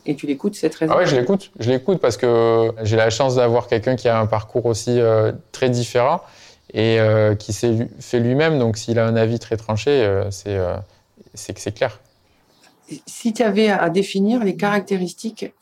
Et 0.04 0.16
tu 0.16 0.26
l'écoutes, 0.26 0.54
cette 0.54 0.74
raison 0.74 0.92
Ah 0.94 0.98
ouais, 0.98 1.06
je 1.06 1.14
l'écoute. 1.14 1.52
Je 1.58 1.70
l'écoute 1.70 1.98
parce 1.98 2.16
que 2.16 2.72
j'ai 2.82 2.96
la 2.96 3.10
chance 3.10 3.36
d'avoir 3.36 3.68
quelqu'un 3.68 3.94
qui 3.94 4.08
a 4.08 4.18
un 4.18 4.26
parcours 4.26 4.66
aussi 4.66 4.98
euh, 4.98 5.32
très 5.52 5.70
différent 5.70 6.20
et 6.74 6.98
euh, 6.98 7.34
qui 7.34 7.52
s'est 7.52 7.88
fait 8.00 8.18
lui-même. 8.18 8.58
Donc, 8.58 8.76
s'il 8.76 8.98
a 8.98 9.06
un 9.06 9.14
avis 9.14 9.38
très 9.38 9.56
tranché, 9.56 9.90
euh, 9.90 10.28
c'est 10.30 11.54
que 11.54 11.60
c'est 11.60 11.72
clair. 11.72 12.00
Si 13.06 13.32
tu 13.32 13.42
avais 13.42 13.68
à 13.68 13.88
définir 13.90 14.42
les 14.42 14.56
caractéristiques 14.56 15.52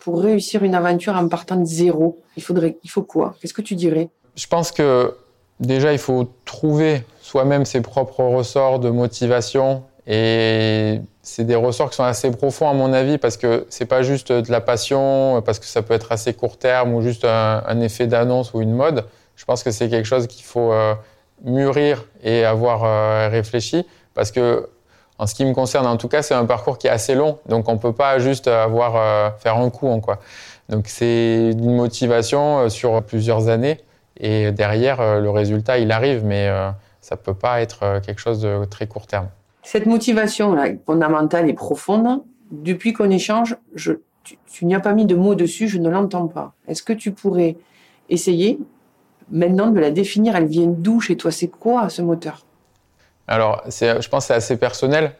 pour 0.00 0.22
réussir 0.22 0.62
une 0.64 0.74
aventure 0.74 1.14
en 1.14 1.28
partant 1.28 1.56
de 1.56 1.66
zéro, 1.66 2.18
il, 2.36 2.42
faudrait, 2.42 2.78
il 2.82 2.90
faut 2.90 3.02
quoi? 3.02 3.36
Qu'est-ce 3.40 3.54
que 3.54 3.62
tu 3.62 3.74
dirais? 3.74 4.08
Je 4.34 4.46
pense 4.46 4.72
que 4.72 5.14
déjà, 5.60 5.92
il 5.92 5.98
faut 5.98 6.32
trouver 6.46 7.04
soi-même 7.20 7.64
ses 7.66 7.82
propres 7.82 8.24
ressorts 8.24 8.78
de 8.78 8.88
motivation 8.88 9.84
et 10.06 11.00
c'est 11.22 11.44
des 11.44 11.54
ressorts 11.54 11.90
qui 11.90 11.96
sont 11.96 12.04
assez 12.04 12.30
profonds 12.30 12.68
à 12.68 12.72
mon 12.72 12.92
avis 12.92 13.18
parce 13.18 13.36
que 13.36 13.66
c'est 13.68 13.84
pas 13.84 14.02
juste 14.02 14.32
de 14.32 14.50
la 14.50 14.60
passion, 14.60 15.42
parce 15.42 15.58
que 15.58 15.66
ça 15.66 15.82
peut 15.82 15.94
être 15.94 16.12
assez 16.12 16.32
court 16.34 16.56
terme 16.58 16.94
ou 16.94 17.02
juste 17.02 17.24
un, 17.24 17.80
effet 17.80 18.06
d'annonce 18.06 18.54
ou 18.54 18.60
une 18.60 18.72
mode. 18.72 19.04
Je 19.36 19.44
pense 19.44 19.62
que 19.62 19.70
c'est 19.70 19.88
quelque 19.88 20.06
chose 20.06 20.26
qu'il 20.26 20.44
faut 20.44 20.72
euh, 20.72 20.94
mûrir 21.44 22.04
et 22.22 22.44
avoir 22.44 22.84
euh, 22.84 23.28
réfléchi 23.30 23.86
parce 24.14 24.32
que 24.32 24.68
en 25.18 25.26
ce 25.26 25.34
qui 25.34 25.44
me 25.44 25.52
concerne, 25.52 25.86
en 25.86 25.98
tout 25.98 26.08
cas, 26.08 26.22
c'est 26.22 26.34
un 26.34 26.46
parcours 26.46 26.78
qui 26.78 26.86
est 26.86 26.90
assez 26.90 27.14
long, 27.14 27.38
donc 27.46 27.68
on 27.68 27.76
peut 27.76 27.92
pas 27.92 28.18
juste 28.18 28.48
avoir 28.48 28.96
euh, 28.96 29.30
faire 29.38 29.58
un 29.58 29.68
coup 29.68 29.88
en 29.88 30.00
quoi. 30.00 30.18
Donc 30.70 30.88
c'est 30.88 31.50
une 31.52 31.76
motivation 31.76 32.70
sur 32.70 33.02
plusieurs 33.02 33.48
années 33.48 33.80
et 34.18 34.50
derrière 34.52 35.20
le 35.20 35.28
résultat 35.30 35.78
il 35.78 35.90
arrive, 35.90 36.24
mais 36.24 36.48
ça 37.00 37.16
peut 37.16 37.34
pas 37.34 37.60
être 37.60 38.00
quelque 38.06 38.20
chose 38.20 38.40
de 38.40 38.64
très 38.66 38.86
court 38.86 39.08
terme. 39.08 39.26
Cette 39.62 39.86
motivation 39.86 40.56
fondamentale 40.86 41.48
et 41.48 41.52
profonde, 41.52 42.22
depuis 42.50 42.92
qu'on 42.92 43.10
échange, 43.10 43.56
tu, 44.24 44.64
n'y 44.64 44.74
as 44.74 44.80
pas 44.80 44.92
mis 44.92 45.06
de 45.06 45.14
mots 45.14 45.34
dessus, 45.34 45.68
je 45.68 45.78
ne 45.78 45.88
l'entends 45.88 46.28
pas. 46.28 46.52
Est-ce 46.66 46.82
que 46.82 46.92
tu 46.92 47.12
pourrais 47.12 47.56
essayer 48.08 48.58
maintenant 49.30 49.70
de 49.70 49.78
la 49.78 49.90
définir? 49.90 50.36
Elle 50.36 50.46
vient 50.46 50.66
d'où 50.66 51.00
chez 51.00 51.16
toi? 51.16 51.30
C'est 51.30 51.48
quoi 51.48 51.88
ce 51.88 52.02
moteur? 52.02 52.44
Alors, 53.28 53.62
je 53.66 54.08
pense 54.08 54.24
que 54.24 54.28
c'est 54.28 54.34
assez 54.34 54.56
personnel. 54.56 55.12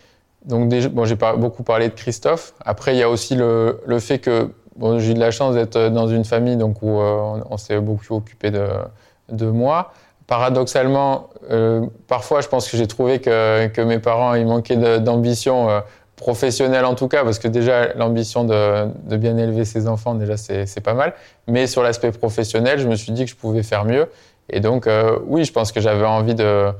Donc, 0.45 0.69
bon, 0.91 1.05
j'ai 1.05 1.17
beaucoup 1.37 1.63
parlé 1.63 1.89
de 1.89 1.95
Christophe. 1.95 2.55
Après, 2.65 2.95
il 2.95 2.99
y 2.99 3.03
a 3.03 3.11
aussi 3.11 3.37
le, 3.37 3.79
fait 4.01 4.19
que 4.19 4.51
j'ai 4.99 5.11
eu 5.11 5.15
de 5.15 5.21
la 5.21 5.31
chance 5.31 5.55
d'être 5.55 5.91
dans 5.91 6.09
une 6.09 6.25
famille 6.25 6.57
donc, 6.57 6.83
où 6.83 6.99
euh, 6.99 7.41
on, 7.49 7.57
s'est 7.59 7.79
beaucoup 7.79 8.15
occupé 8.15 8.51
de 8.51 9.47
moi 9.47 9.93
paradoxalement, 10.31 11.29
euh, 11.51 11.85
parfois, 12.07 12.41
je 12.41 12.47
pense 12.47 12.71
que 12.71 12.77
j'ai 12.77 12.87
trouvé 12.87 13.19
que, 13.19 13.81
mes 13.83 13.99
parents, 13.99 14.35
ils 14.35 14.47
manquaient 14.47 15.01
d'ambition 15.01 15.69
euh, 15.69 15.81
professionnelle 16.15 16.85
en 16.85 16.95
tout 16.95 17.09
cas, 17.09 17.25
parce 17.25 17.41
que 17.41 17.49
déjà, 17.49 17.93
l'ambition 17.95 18.45
de, 18.45 19.17
bien 19.17 19.37
élever 19.37 19.65
ses 19.65 19.89
enfants, 19.89 20.15
déjà, 20.15 20.37
c'est 20.37 20.81
pas 20.85 20.95
mal. 20.95 21.15
Mais 21.49 21.67
sur 21.67 21.83
l'aspect 21.83 22.13
professionnel, 22.13 22.79
je 22.79 22.87
me 22.87 22.95
suis 22.95 23.11
dit 23.11 23.25
que 23.25 23.31
je 23.31 23.35
pouvais 23.35 23.65
faire 23.65 23.85
mieux. 23.85 24.07
Et 24.51 24.61
donc, 24.61 24.87
euh, 24.87 25.19
oui, 25.27 25.45
je 25.45 25.53
pense 25.53 25.73
que 25.73 25.81
j'avais 25.81 26.07
envie 26.07 26.37
de, 26.37 26.73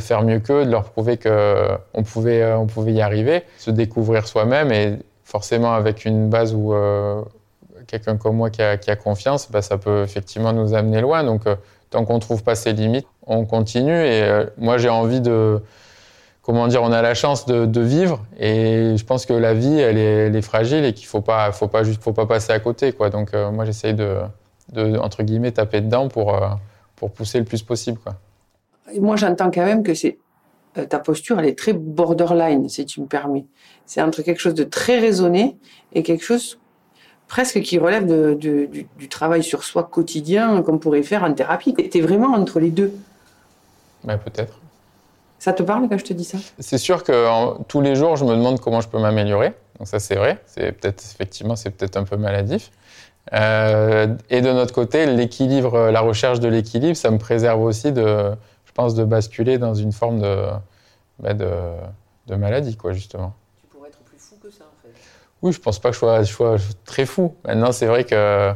faire 0.00 0.22
mieux 0.22 0.40
qu'eux, 0.40 0.64
de 0.64 0.70
leur 0.70 0.84
prouver 0.84 1.18
qu'on 1.18 2.02
pouvait, 2.02 2.50
on 2.54 2.66
pouvait 2.66 2.94
y 2.94 3.02
arriver, 3.02 3.42
se 3.58 3.70
découvrir 3.70 4.26
soi-même 4.26 4.72
et 4.72 4.94
forcément 5.22 5.74
avec 5.74 6.06
une 6.06 6.30
base 6.30 6.54
où 6.54 6.74
quelqu'un 7.86 8.16
comme 8.16 8.36
moi 8.36 8.48
qui 8.48 8.62
a, 8.62 8.78
qui 8.78 8.90
a 8.90 8.96
confiance, 8.96 9.50
bah, 9.50 9.60
ça 9.60 9.76
peut 9.76 10.02
effectivement 10.02 10.54
nous 10.54 10.72
amener 10.72 11.02
loin. 11.02 11.24
Donc, 11.24 11.42
tant 11.90 12.04
qu'on 12.04 12.18
trouve 12.18 12.42
pas 12.42 12.54
ses 12.54 12.72
limites, 12.72 13.06
on 13.26 13.44
continue. 13.44 13.92
Et 13.92 14.22
euh, 14.22 14.46
moi, 14.58 14.78
j'ai 14.78 14.88
envie 14.88 15.20
de. 15.20 15.60
Comment 16.42 16.68
dire 16.68 16.82
On 16.82 16.92
a 16.92 17.02
la 17.02 17.14
chance 17.14 17.44
de, 17.46 17.80
vivre. 17.80 18.24
Et 18.38 18.96
je 18.96 19.04
pense 19.04 19.26
que 19.26 19.32
la 19.32 19.52
vie, 19.52 19.80
elle 19.80 19.98
est, 19.98 20.42
fragile 20.42 20.84
et 20.84 20.92
qu'il 20.92 21.06
faut 21.08 21.20
pas, 21.20 21.50
faut, 21.50 21.66
pas 21.66 21.82
juste, 21.82 22.00
faut 22.00 22.12
pas 22.12 22.26
passer 22.26 22.52
à 22.52 22.60
côté. 22.60 22.92
Quoi. 22.92 23.10
Donc, 23.10 23.34
euh, 23.34 23.50
moi, 23.50 23.64
j'essaye 23.64 23.94
de, 23.94 24.20
entre 24.98 25.24
guillemets, 25.24 25.50
taper 25.50 25.80
dedans 25.80 26.06
pour, 26.06 26.34
euh, 26.34 26.48
pour 26.94 27.10
pousser 27.10 27.40
le 27.40 27.44
plus 27.44 27.62
possible. 27.62 27.98
Quoi. 27.98 28.14
moi, 29.00 29.16
j'entends 29.16 29.50
quand 29.50 29.64
même 29.64 29.82
que 29.82 29.94
c'est 29.94 30.18
ta 30.84 30.98
posture, 30.98 31.40
elle 31.40 31.46
est 31.46 31.58
très 31.58 31.72
borderline, 31.72 32.68
si 32.68 32.84
tu 32.84 33.00
me 33.00 33.06
permets. 33.06 33.46
C'est 33.86 34.02
entre 34.02 34.22
quelque 34.22 34.40
chose 34.40 34.54
de 34.54 34.64
très 34.64 34.98
raisonné 34.98 35.56
et 35.94 36.02
quelque 36.02 36.22
chose 36.22 36.58
presque 37.28 37.60
qui 37.60 37.78
relève 37.78 38.06
de, 38.06 38.34
du, 38.34 39.08
travail 39.08 39.42
sur 39.42 39.64
soi 39.64 39.84
quotidien 39.84 40.62
qu'on 40.62 40.78
pourrait 40.78 41.02
faire 41.02 41.24
en 41.24 41.32
thérapie. 41.32 41.74
Tu 41.74 41.98
es 41.98 42.00
vraiment 42.00 42.34
entre 42.34 42.60
les 42.60 42.70
deux. 42.70 42.92
Ben, 44.04 44.18
Peut-être. 44.18 44.60
Ça 45.38 45.52
te 45.52 45.62
parle 45.62 45.88
quand 45.88 45.98
je 45.98 46.04
te 46.04 46.12
dis 46.12 46.24
ça? 46.24 46.38
C'est 46.58 46.78
sûr 46.78 47.04
que 47.04 47.62
tous 47.64 47.80
les 47.80 47.94
jours, 47.94 48.16
je 48.16 48.24
me 48.24 48.34
demande 48.34 48.58
comment 48.58 48.80
je 48.80 48.88
peux 48.88 48.98
m'améliorer. 48.98 49.52
Donc 49.78 49.86
ça, 49.86 49.98
c'est 49.98 50.14
vrai. 50.14 50.42
C'est 50.46 50.72
peut-être 50.72 51.04
effectivement, 51.04 51.56
c'est 51.56 51.70
peut-être 51.70 51.96
un 51.96 52.04
peu 52.04 52.16
maladif. 52.16 52.70
Euh, 53.32 54.14
et 54.30 54.40
de 54.40 54.52
notre 54.52 54.72
côté, 54.72 55.06
l'équilibre, 55.06 55.90
la 55.90 56.00
recherche 56.00 56.40
de 56.40 56.48
l'équilibre, 56.48 56.96
ça 56.96 57.10
me 57.10 57.18
préserve 57.18 57.60
aussi 57.60 57.92
de, 57.92 58.32
je 58.64 58.72
pense, 58.72 58.94
de 58.94 59.04
basculer 59.04 59.58
dans 59.58 59.74
une 59.74 59.92
forme 59.92 60.20
de, 60.20 60.46
de, 61.20 61.50
de 62.28 62.34
maladie, 62.34 62.76
quoi, 62.76 62.92
justement. 62.92 63.34
Oui, 65.46 65.52
je 65.52 65.60
pense 65.60 65.78
pas 65.78 65.90
que 65.90 65.96
je 65.96 66.24
sois, 66.24 66.56
très 66.84 67.06
fou. 67.06 67.34
Maintenant, 67.46 67.70
c'est 67.70 67.86
vrai 67.86 68.04
que 68.04 68.52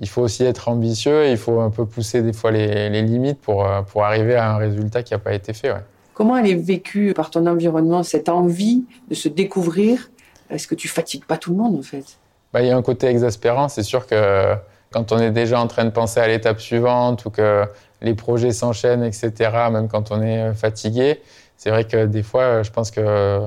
il 0.00 0.08
faut 0.08 0.22
aussi 0.22 0.42
être 0.42 0.68
ambitieux 0.68 1.26
et 1.26 1.30
il 1.30 1.36
faut 1.36 1.60
un 1.60 1.70
peu 1.70 1.86
pousser 1.86 2.20
des 2.20 2.32
fois 2.32 2.50
les, 2.50 2.90
les 2.90 3.02
limites 3.02 3.40
pour, 3.40 3.64
pour 3.92 4.04
arriver 4.04 4.34
à 4.34 4.52
un 4.52 4.56
résultat 4.56 5.04
qui 5.04 5.14
n'a 5.14 5.20
pas 5.20 5.32
été 5.32 5.52
fait. 5.52 5.70
Ouais. 5.70 5.84
Comment 6.14 6.36
elle 6.36 6.48
est 6.48 6.54
vécue 6.54 7.12
par 7.14 7.30
ton 7.30 7.46
environnement, 7.46 8.02
cette 8.02 8.28
envie 8.28 8.84
de 9.08 9.14
se 9.14 9.28
découvrir? 9.28 10.10
Est-ce 10.50 10.66
que 10.66 10.74
tu 10.74 10.88
fatigues 10.88 11.24
pas 11.24 11.36
tout 11.36 11.50
le 11.50 11.56
monde 11.56 11.76
en 11.78 11.82
fait? 11.82 12.04
Bah, 12.52 12.62
Il 12.62 12.68
y 12.68 12.70
a 12.70 12.76
un 12.76 12.82
côté 12.82 13.06
exaspérant. 13.06 13.68
C'est 13.68 13.82
sûr 13.82 14.06
que 14.06 14.54
quand 14.92 15.10
on 15.12 15.18
est 15.18 15.32
déjà 15.32 15.60
en 15.60 15.66
train 15.66 15.84
de 15.84 15.90
penser 15.90 16.20
à 16.20 16.28
l'étape 16.28 16.60
suivante 16.60 17.24
ou 17.24 17.30
que 17.30 17.64
les 18.00 18.14
projets 18.14 18.52
s'enchaînent, 18.52 19.02
etc., 19.02 19.32
même 19.72 19.88
quand 19.88 20.12
on 20.12 20.22
est 20.22 20.40
euh, 20.40 20.54
fatigué, 20.54 21.20
c'est 21.56 21.70
vrai 21.70 21.84
que 21.84 22.06
des 22.06 22.22
fois, 22.22 22.62
je 22.62 22.70
pense 22.70 22.90
que 22.90 23.40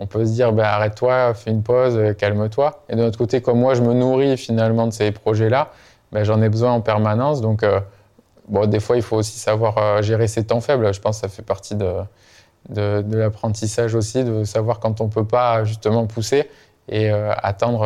on 0.00 0.06
peut 0.06 0.24
se 0.24 0.32
dire 0.32 0.52
bah, 0.52 0.72
arrête-toi, 0.74 1.34
fais 1.34 1.50
une 1.50 1.62
pause, 1.62 1.98
calme-toi. 2.16 2.84
Et 2.88 2.96
de 2.96 3.02
l'autre 3.02 3.18
côté, 3.18 3.42
comme 3.42 3.60
moi, 3.60 3.74
je 3.74 3.82
me 3.82 3.92
nourris 3.92 4.36
finalement 4.36 4.86
de 4.86 4.92
ces 4.92 5.12
projets-là, 5.12 5.70
bah, 6.10 6.24
j'en 6.24 6.40
ai 6.42 6.48
besoin 6.48 6.72
en 6.72 6.80
permanence. 6.80 7.40
Donc, 7.42 7.62
euh, 7.62 7.80
des 8.66 8.80
fois, 8.80 8.96
il 8.96 9.02
faut 9.02 9.16
aussi 9.16 9.38
savoir 9.38 9.78
euh, 9.78 10.02
gérer 10.02 10.26
ses 10.26 10.44
temps 10.44 10.60
faibles. 10.60 10.92
Je 10.92 11.00
pense 11.00 11.20
que 11.20 11.28
ça 11.28 11.28
fait 11.28 11.42
partie 11.42 11.76
de, 11.76 11.92
l'apprentissage 12.68 13.94
aussi, 13.94 14.24
de 14.24 14.44
savoir 14.44 14.80
quand 14.80 15.00
on 15.00 15.04
ne 15.04 15.10
peut 15.10 15.26
pas 15.26 15.64
justement 15.64 16.06
pousser 16.06 16.50
et 16.88 17.10
attendre, 17.10 17.82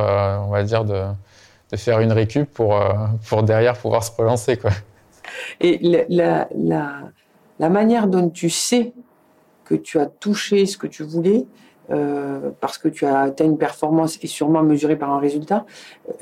on 0.47 0.51
va 0.51 0.63
dire, 0.63 0.85
de, 0.85 1.05
faire 1.77 2.01
une 2.01 2.13
récup 2.13 2.51
pour, 2.53 2.77
euh, 2.77 3.43
derrière 3.43 3.77
pouvoir 3.77 4.05
se 4.05 4.13
relancer. 4.17 4.59
Et 5.61 6.07
la, 6.09 6.49
manière 7.59 8.07
dont 8.07 8.31
tu 8.31 8.51
sais 8.51 8.93
que 9.65 9.75
tu 9.75 9.99
as 9.99 10.07
touché 10.07 10.67
ce 10.67 10.77
que 10.77 10.87
tu 10.87 11.03
voulais, 11.03 11.47
euh, 11.91 12.51
parce 12.61 12.79
que 12.79 12.89
tu 12.89 13.07
as 13.07 13.21
atteint 13.21 13.45
une 13.45 13.59
performance 13.59 14.19
et 14.23 14.27
sûrement 14.27 14.63
mesurée 14.63 14.97
par 14.97 15.11
un 15.11 15.19
résultat, 15.19 15.65
euh, 16.09 16.13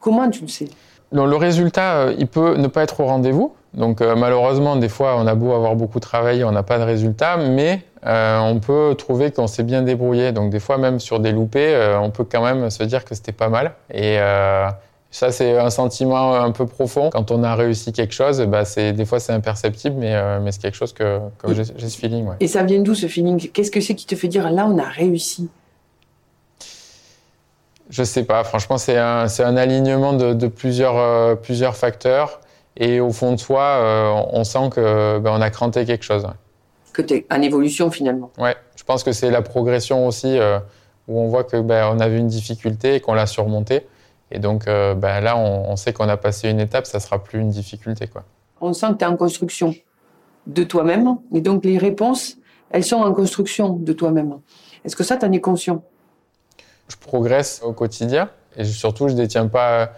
comment 0.00 0.28
tu 0.30 0.42
le 0.42 0.48
sais? 0.48 0.68
Non, 1.12 1.26
Le 1.26 1.36
résultat, 1.36 2.12
il 2.18 2.26
peut 2.26 2.56
ne 2.56 2.66
pas 2.66 2.82
être 2.82 3.00
au 3.00 3.06
rendez-vous. 3.06 3.54
Donc 3.74 4.00
malheureusement, 4.00 4.76
des 4.76 4.88
fois, 4.88 5.16
on 5.18 5.26
a 5.26 5.34
beau 5.34 5.52
avoir 5.52 5.76
beaucoup 5.76 6.00
travaillé, 6.00 6.42
on 6.42 6.52
n'a 6.52 6.62
pas 6.62 6.78
de 6.78 6.84
résultat, 6.84 7.36
mais 7.36 7.82
on 8.02 8.60
peut 8.60 8.94
trouver 8.96 9.30
qu'on 9.30 9.46
s'est 9.46 9.62
bien 9.62 9.82
débrouillé. 9.82 10.32
Donc 10.32 10.50
des 10.50 10.58
fois, 10.58 10.78
même 10.78 10.98
sur 10.98 11.20
des 11.20 11.32
loupés, 11.32 11.76
on 12.02 12.10
peut 12.10 12.24
quand 12.24 12.42
même 12.42 12.70
se 12.70 12.82
dire 12.82 13.04
que 13.04 13.14
c'était 13.14 13.32
pas 13.32 13.48
mal. 13.48 13.74
Et, 13.92 14.18
ça, 15.10 15.32
c'est 15.32 15.56
un 15.56 15.70
sentiment 15.70 16.34
un 16.34 16.50
peu 16.52 16.66
profond. 16.66 17.08
Quand 17.10 17.30
on 17.30 17.42
a 17.42 17.54
réussi 17.54 17.92
quelque 17.92 18.12
chose, 18.12 18.42
bah, 18.42 18.66
c'est, 18.66 18.92
des 18.92 19.06
fois, 19.06 19.20
c'est 19.20 19.32
imperceptible, 19.32 19.96
mais, 19.98 20.14
euh, 20.14 20.38
mais 20.40 20.52
c'est 20.52 20.60
quelque 20.60 20.76
chose 20.76 20.92
que, 20.92 21.20
j'ai, 21.48 21.64
ce 21.64 21.96
feeling. 21.96 22.26
Ouais. 22.26 22.36
Et 22.40 22.46
ça 22.46 22.62
vient 22.62 22.80
d'où 22.80 22.94
ce 22.94 23.06
feeling? 23.06 23.48
Qu'est-ce 23.50 23.70
que 23.70 23.80
c'est 23.80 23.94
qui 23.94 24.04
te 24.04 24.14
fait 24.16 24.28
dire 24.28 24.50
là, 24.50 24.66
on 24.66 24.78
a 24.78 24.84
réussi? 24.84 25.48
Je 27.88 28.02
sais 28.02 28.24
pas. 28.24 28.44
Franchement, 28.44 28.76
c'est 28.76 28.98
un, 28.98 29.28
c'est 29.28 29.42
un 29.42 29.56
alignement 29.56 30.12
de, 30.12 30.46
plusieurs, 30.46 30.98
euh, 30.98 31.34
plusieurs 31.36 31.76
facteurs. 31.76 32.40
Et 32.76 33.00
au 33.00 33.10
fond 33.10 33.32
de 33.32 33.38
soi, 33.38 33.62
euh, 33.62 34.22
on 34.30 34.44
sent 34.44 34.68
que 34.70 35.18
ben, 35.20 35.32
on 35.32 35.40
a 35.40 35.48
cranté 35.48 35.86
quelque 35.86 36.04
chose. 36.04 36.26
Que 36.92 37.00
tu 37.00 37.14
es 37.14 37.26
en 37.30 37.40
évolution 37.40 37.90
finalement. 37.90 38.30
Ouais, 38.38 38.56
je 38.76 38.84
pense 38.84 39.02
que 39.02 39.12
c'est 39.12 39.30
la 39.30 39.40
progression 39.40 40.06
aussi 40.06 40.38
où 41.08 41.18
on 41.18 41.28
voit 41.28 41.44
que 41.44 41.56
ben, 41.56 41.90
on 41.92 41.98
avait 41.98 42.18
une 42.18 42.28
difficulté 42.28 42.96
et 42.96 43.00
qu'on 43.00 43.14
l'a 43.14 43.26
surmontée. 43.26 43.86
Et 44.30 44.38
donc 44.38 44.68
euh, 44.68 44.94
ben 44.94 45.20
là, 45.20 45.36
on, 45.36 45.76
sait 45.76 45.92
qu'on 45.92 46.08
a 46.08 46.16
passé 46.16 46.50
une 46.50 46.60
étape, 46.60 46.86
ça 46.86 47.00
sera 47.00 47.22
plus 47.22 47.40
une 47.40 47.48
difficulté. 47.48 48.06
Quoi. 48.06 48.24
On 48.60 48.72
sent 48.72 48.88
que 48.92 48.98
tu 48.98 49.04
es 49.04 49.06
en 49.06 49.16
construction 49.16 49.74
de 50.46 50.64
toi-même. 50.64 51.16
Et 51.34 51.40
donc 51.40 51.64
les 51.64 51.78
réponses, 51.78 52.36
elles 52.70 52.84
sont 52.84 52.96
en 52.96 53.12
construction 53.12 53.70
de 53.70 53.92
toi-même. 53.92 54.38
Est-ce 54.84 54.96
que 54.96 55.04
ça, 55.04 55.16
tu 55.16 55.24
en 55.24 55.32
es 55.32 55.40
conscient? 55.40 55.82
Je 56.88 56.96
progresse 56.96 57.60
au 57.64 57.72
quotidien 57.72 58.30
et 58.56 58.64
surtout, 58.64 59.08
je 59.08 59.14
ne 59.14 59.18
détiens 59.18 59.46
pas 59.46 59.92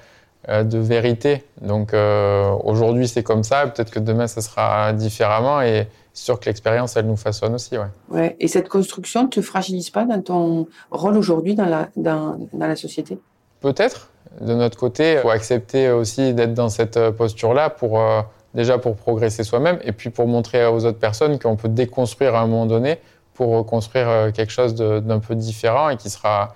euh, 0.48 0.64
de 0.64 0.78
vérité. 0.78 1.44
Donc 1.60 1.92
euh, 1.92 2.50
aujourd'hui, 2.64 3.08
c'est 3.08 3.22
comme 3.22 3.44
ça. 3.44 3.66
Peut-être 3.66 3.90
que 3.90 3.98
demain, 3.98 4.26
ça 4.26 4.40
sera 4.40 4.92
différemment. 4.92 5.60
Et 5.60 5.86
c'est 6.12 6.24
sûr 6.24 6.40
que 6.40 6.46
l'expérience, 6.46 6.96
elle 6.96 7.06
nous 7.06 7.16
façonne 7.16 7.54
aussi. 7.54 7.76
Ouais. 7.76 7.86
Ouais. 8.08 8.36
Et 8.40 8.48
cette 8.48 8.68
construction 8.68 9.24
ne 9.24 9.28
te 9.28 9.40
fragilise 9.40 9.90
pas 9.90 10.04
dans 10.04 10.20
ton 10.20 10.66
rôle 10.90 11.16
aujourd'hui 11.16 11.54
dans 11.54 11.66
la, 11.66 11.88
dans, 11.96 12.38
dans 12.52 12.66
la 12.66 12.76
société? 12.76 13.18
Peut-être. 13.60 14.10
De 14.38 14.54
notre 14.54 14.78
côté, 14.78 15.14
il 15.14 15.18
faut 15.18 15.30
accepter 15.30 15.90
aussi 15.90 16.34
d'être 16.34 16.54
dans 16.54 16.68
cette 16.68 16.96
euh, 16.96 17.10
posture-là 17.10 17.68
pour 17.68 18.00
euh, 18.00 18.22
déjà 18.54 18.78
pour 18.78 18.96
progresser 18.96 19.42
soi-même 19.42 19.80
et 19.82 19.92
puis 19.92 20.10
pour 20.10 20.28
montrer 20.28 20.66
aux 20.66 20.84
autres 20.84 20.98
personnes 20.98 21.38
qu'on 21.38 21.56
peut 21.56 21.68
déconstruire 21.68 22.36
à 22.36 22.40
un 22.40 22.46
moment 22.46 22.66
donné 22.66 22.98
pour 23.34 23.66
construire 23.66 24.08
euh, 24.08 24.30
quelque 24.30 24.52
chose 24.52 24.74
d'un 24.74 25.18
peu 25.18 25.34
différent 25.34 25.88
et 25.88 25.96
qui 25.96 26.10
sera 26.10 26.54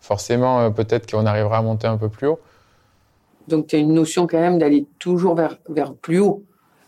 forcément 0.00 0.70
peut-être 0.70 1.10
qu'on 1.10 1.26
arrivera 1.26 1.58
à 1.58 1.62
monter 1.62 1.88
un 1.88 1.96
peu 1.96 2.08
plus 2.08 2.28
haut. 2.28 2.38
Donc 3.48 3.66
tu 3.66 3.76
as 3.76 3.80
une 3.80 3.92
notion 3.92 4.28
quand 4.28 4.38
même 4.38 4.58
d'aller 4.58 4.86
toujours 5.00 5.34
vers, 5.34 5.58
vers 5.68 5.94
plus 5.94 6.20
haut, 6.20 6.44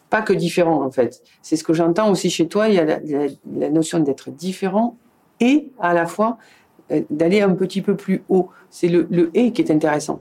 pas 0.08 0.22
que 0.22 0.32
différent 0.32 0.84
en 0.84 0.90
fait. 0.92 1.20
C'est 1.42 1.56
ce 1.56 1.64
que 1.64 1.72
j'entends 1.72 2.10
aussi 2.10 2.30
chez 2.30 2.46
toi, 2.46 2.68
il 2.68 2.74
y 2.74 2.78
a 2.78 2.84
la, 2.84 3.70
notion 3.70 3.98
d'être 3.98 4.30
différent 4.30 4.96
et 5.40 5.72
à 5.80 5.94
la 5.94 6.06
fois 6.06 6.38
d'aller 7.10 7.40
un 7.40 7.54
petit 7.54 7.82
peu 7.82 7.96
plus 7.96 8.22
haut. 8.28 8.50
C'est 8.70 8.88
le 8.88 9.30
et 9.34 9.52
qui 9.52 9.62
est 9.62 9.70
intéressant. 9.72 10.20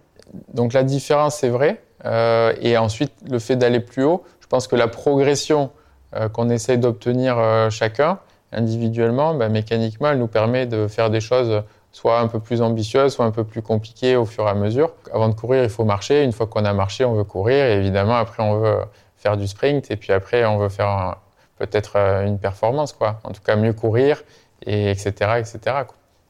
Donc 0.53 0.73
la 0.73 0.83
différence, 0.83 1.37
c'est 1.37 1.49
vrai. 1.49 1.81
Euh, 2.05 2.53
et 2.61 2.77
ensuite, 2.77 3.13
le 3.29 3.39
fait 3.39 3.55
d'aller 3.55 3.79
plus 3.79 4.03
haut, 4.03 4.23
je 4.39 4.47
pense 4.47 4.67
que 4.67 4.75
la 4.75 4.87
progression 4.87 5.71
euh, 6.15 6.29
qu'on 6.29 6.49
essaie 6.49 6.77
d'obtenir 6.77 7.37
euh, 7.37 7.69
chacun, 7.69 8.19
individuellement, 8.51 9.33
bah, 9.33 9.49
mécaniquement, 9.49 10.09
elle 10.09 10.19
nous 10.19 10.27
permet 10.27 10.65
de 10.65 10.87
faire 10.87 11.09
des 11.09 11.19
choses 11.19 11.63
soit 11.91 12.19
un 12.19 12.27
peu 12.27 12.39
plus 12.39 12.61
ambitieuses, 12.61 13.13
soit 13.13 13.25
un 13.25 13.31
peu 13.31 13.43
plus 13.43 13.61
compliquées 13.61 14.15
au 14.15 14.25
fur 14.25 14.45
et 14.45 14.49
à 14.49 14.53
mesure. 14.53 14.91
Avant 15.11 15.29
de 15.29 15.33
courir, 15.33 15.63
il 15.63 15.69
faut 15.69 15.85
marcher. 15.85 16.23
Une 16.23 16.31
fois 16.31 16.45
qu'on 16.45 16.63
a 16.63 16.73
marché, 16.73 17.05
on 17.05 17.13
veut 17.13 17.23
courir. 17.23 17.65
Et 17.65 17.73
évidemment, 17.73 18.15
après, 18.15 18.43
on 18.43 18.59
veut 18.59 18.77
faire 19.15 19.35
du 19.35 19.47
sprint. 19.47 19.89
Et 19.89 19.95
puis 19.95 20.13
après, 20.13 20.45
on 20.45 20.57
veut 20.57 20.69
faire 20.69 21.17
peut-être 21.57 21.97
une 21.97 22.37
performance, 22.37 22.93
quoi. 22.93 23.19
En 23.23 23.31
tout 23.31 23.41
cas, 23.41 23.55
mieux 23.55 23.73
courir, 23.73 24.21
et 24.63 24.91
etc., 24.91 25.09
etc. 25.39 25.59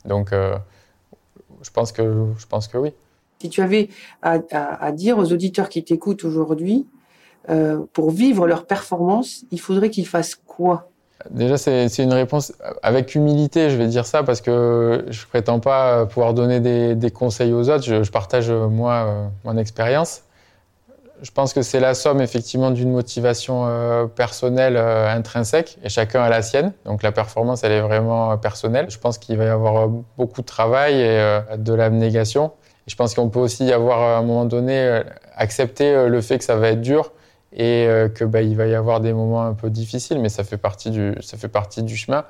Donc, 0.05 0.31
je 0.31 1.69
pense 1.71 1.91
que, 1.91 2.27
je 2.37 2.45
pense 2.45 2.69
que 2.69 2.77
oui. 2.77 2.93
Si 3.41 3.49
tu 3.49 3.61
avais 3.61 3.89
à, 4.21 4.91
dire 4.91 5.17
aux 5.17 5.31
auditeurs 5.31 5.69
qui 5.69 5.83
t'écoutent 5.83 6.23
aujourd'hui, 6.23 6.87
euh, 7.49 7.79
pour 7.93 8.11
vivre 8.11 8.47
leur 8.47 8.65
performance, 8.65 9.45
il 9.51 9.59
faudrait 9.59 9.89
qu'ils 9.89 10.07
fassent 10.07 10.35
quoi? 10.35 10.89
Déjà, 11.29 11.57
c'est 11.57 11.97
une 11.99 12.13
réponse 12.13 12.53
avec 12.83 13.15
humilité, 13.15 13.69
je 13.69 13.77
vais 13.77 13.87
dire 13.87 14.05
ça, 14.05 14.23
parce 14.23 14.41
que 14.41 15.05
je 15.09 15.25
prétends 15.27 15.59
pas 15.59 16.05
pouvoir 16.05 16.33
donner 16.33 16.59
des, 16.95 17.11
conseils 17.11 17.53
aux 17.53 17.69
autres. 17.69 17.83
Je, 17.83 18.09
partage, 18.11 18.51
moi, 18.51 18.93
euh, 18.93 19.27
mon 19.43 19.57
expérience. 19.57 20.23
Je 21.21 21.31
pense 21.31 21.53
que 21.53 21.63
c'est 21.63 21.79
la 21.79 21.95
somme, 21.95 22.21
effectivement, 22.21 22.69
d'une 22.69 22.91
motivation 22.91 23.65
euh, 23.65 24.05
personnelle 24.05 24.77
intrinsèque, 24.77 25.77
et 25.83 25.89
chacun 25.89 26.21
a 26.21 26.29
la 26.29 26.41
sienne. 26.41 26.73
Donc 26.85 27.03
la 27.03 27.11
performance, 27.11 27.63
elle 27.63 27.71
est 27.71 27.81
vraiment 27.81 28.37
personnelle. 28.37 28.87
Je 28.89 28.99
pense 28.99 29.17
qu'il 29.17 29.37
va 29.37 29.45
y 29.45 29.49
avoir 29.49 29.89
beaucoup 30.17 30.41
de 30.41 30.45
travail 30.47 31.01
et 31.01 31.57
de 31.57 31.73
l'abnégation 31.73 32.51
je 32.87 32.95
pense 32.95 33.13
qu'on 33.13 33.29
peut 33.29 33.39
aussi 33.39 33.71
avoir 33.71 34.01
à 34.01 34.17
un 34.17 34.23
moment 34.23 34.45
donné 34.45 34.79
euh, 34.79 35.03
accepter 35.35 35.93
euh, 35.93 36.07
le 36.07 36.21
fait 36.21 36.37
que 36.37 36.43
ça 36.43 36.55
va 36.55 36.69
être 36.69 36.81
dur 36.81 37.11
et 37.53 37.85
euh, 37.85 38.09
que 38.09 38.23
bah, 38.23 38.41
il 38.41 38.55
va 38.55 38.65
y 38.65 38.75
avoir 38.75 39.01
des 39.01 39.13
moments 39.13 39.43
un 39.43 39.53
peu 39.53 39.69
difficiles, 39.69 40.19
mais 40.19 40.29
ça 40.29 40.43
fait 40.43 40.57
partie 40.57 40.89
du 40.89 41.13
ça 41.21 41.37
fait 41.37 41.49
partie 41.49 41.83
du 41.83 41.95
chemin. 41.95 42.25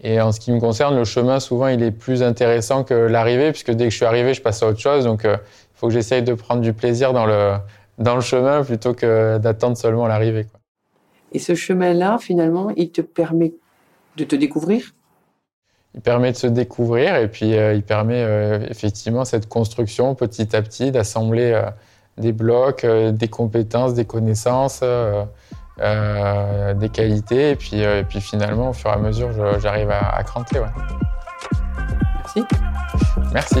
Et 0.00 0.20
en 0.20 0.30
ce 0.30 0.38
qui 0.38 0.52
me 0.52 0.60
concerne, 0.60 0.96
le 0.96 1.04
chemin 1.04 1.40
souvent 1.40 1.68
il 1.68 1.82
est 1.82 1.90
plus 1.90 2.22
intéressant 2.22 2.84
que 2.84 2.94
l'arrivée, 2.94 3.50
puisque 3.50 3.72
dès 3.72 3.84
que 3.84 3.90
je 3.90 3.96
suis 3.96 4.04
arrivé, 4.04 4.34
je 4.34 4.42
passe 4.42 4.62
à 4.62 4.68
autre 4.68 4.78
chose. 4.78 5.04
Donc 5.04 5.22
il 5.24 5.38
faut 5.74 5.88
que 5.88 5.92
j'essaye 5.92 6.22
de 6.22 6.34
prendre 6.34 6.60
du 6.60 6.72
plaisir 6.72 7.12
dans 7.12 7.26
le 7.26 7.56
dans 7.98 8.14
le 8.14 8.20
chemin 8.20 8.62
plutôt 8.62 8.94
que 8.94 9.38
d'attendre 9.38 9.76
seulement 9.76 10.06
l'arrivée. 10.06 10.46
Et 11.32 11.38
ce 11.38 11.54
chemin-là, 11.54 12.18
finalement, 12.18 12.70
il 12.76 12.90
te 12.90 13.00
permet 13.00 13.54
de 14.16 14.24
te 14.24 14.36
découvrir? 14.36 14.94
il 15.94 16.00
permet 16.00 16.32
de 16.32 16.36
se 16.36 16.46
découvrir 16.46 17.16
et 17.16 17.28
puis 17.28 17.56
euh, 17.56 17.74
il 17.74 17.82
permet 17.82 18.22
euh, 18.22 18.60
effectivement 18.68 19.24
cette 19.24 19.48
construction 19.48 20.14
petit 20.14 20.54
à 20.54 20.62
petit 20.62 20.90
d'assembler 20.90 21.52
euh, 21.52 21.70
des 22.18 22.32
blocs, 22.32 22.84
des 22.84 23.28
compétences, 23.28 23.94
des 23.94 24.04
connaissances, 24.04 24.82
des 25.78 26.88
qualités 26.88 27.50
et 27.50 27.56
puis, 27.56 27.78
et 27.78 28.02
puis 28.02 28.20
finalement 28.20 28.70
au 28.70 28.72
fur 28.72 28.90
et 28.90 28.94
à 28.94 28.96
mesure 28.96 29.30
j'arrive 29.60 29.92
à, 29.92 30.16
à, 30.16 30.24
cranter. 30.24 30.60
Merci. 32.24 32.44
Merci. 33.32 33.60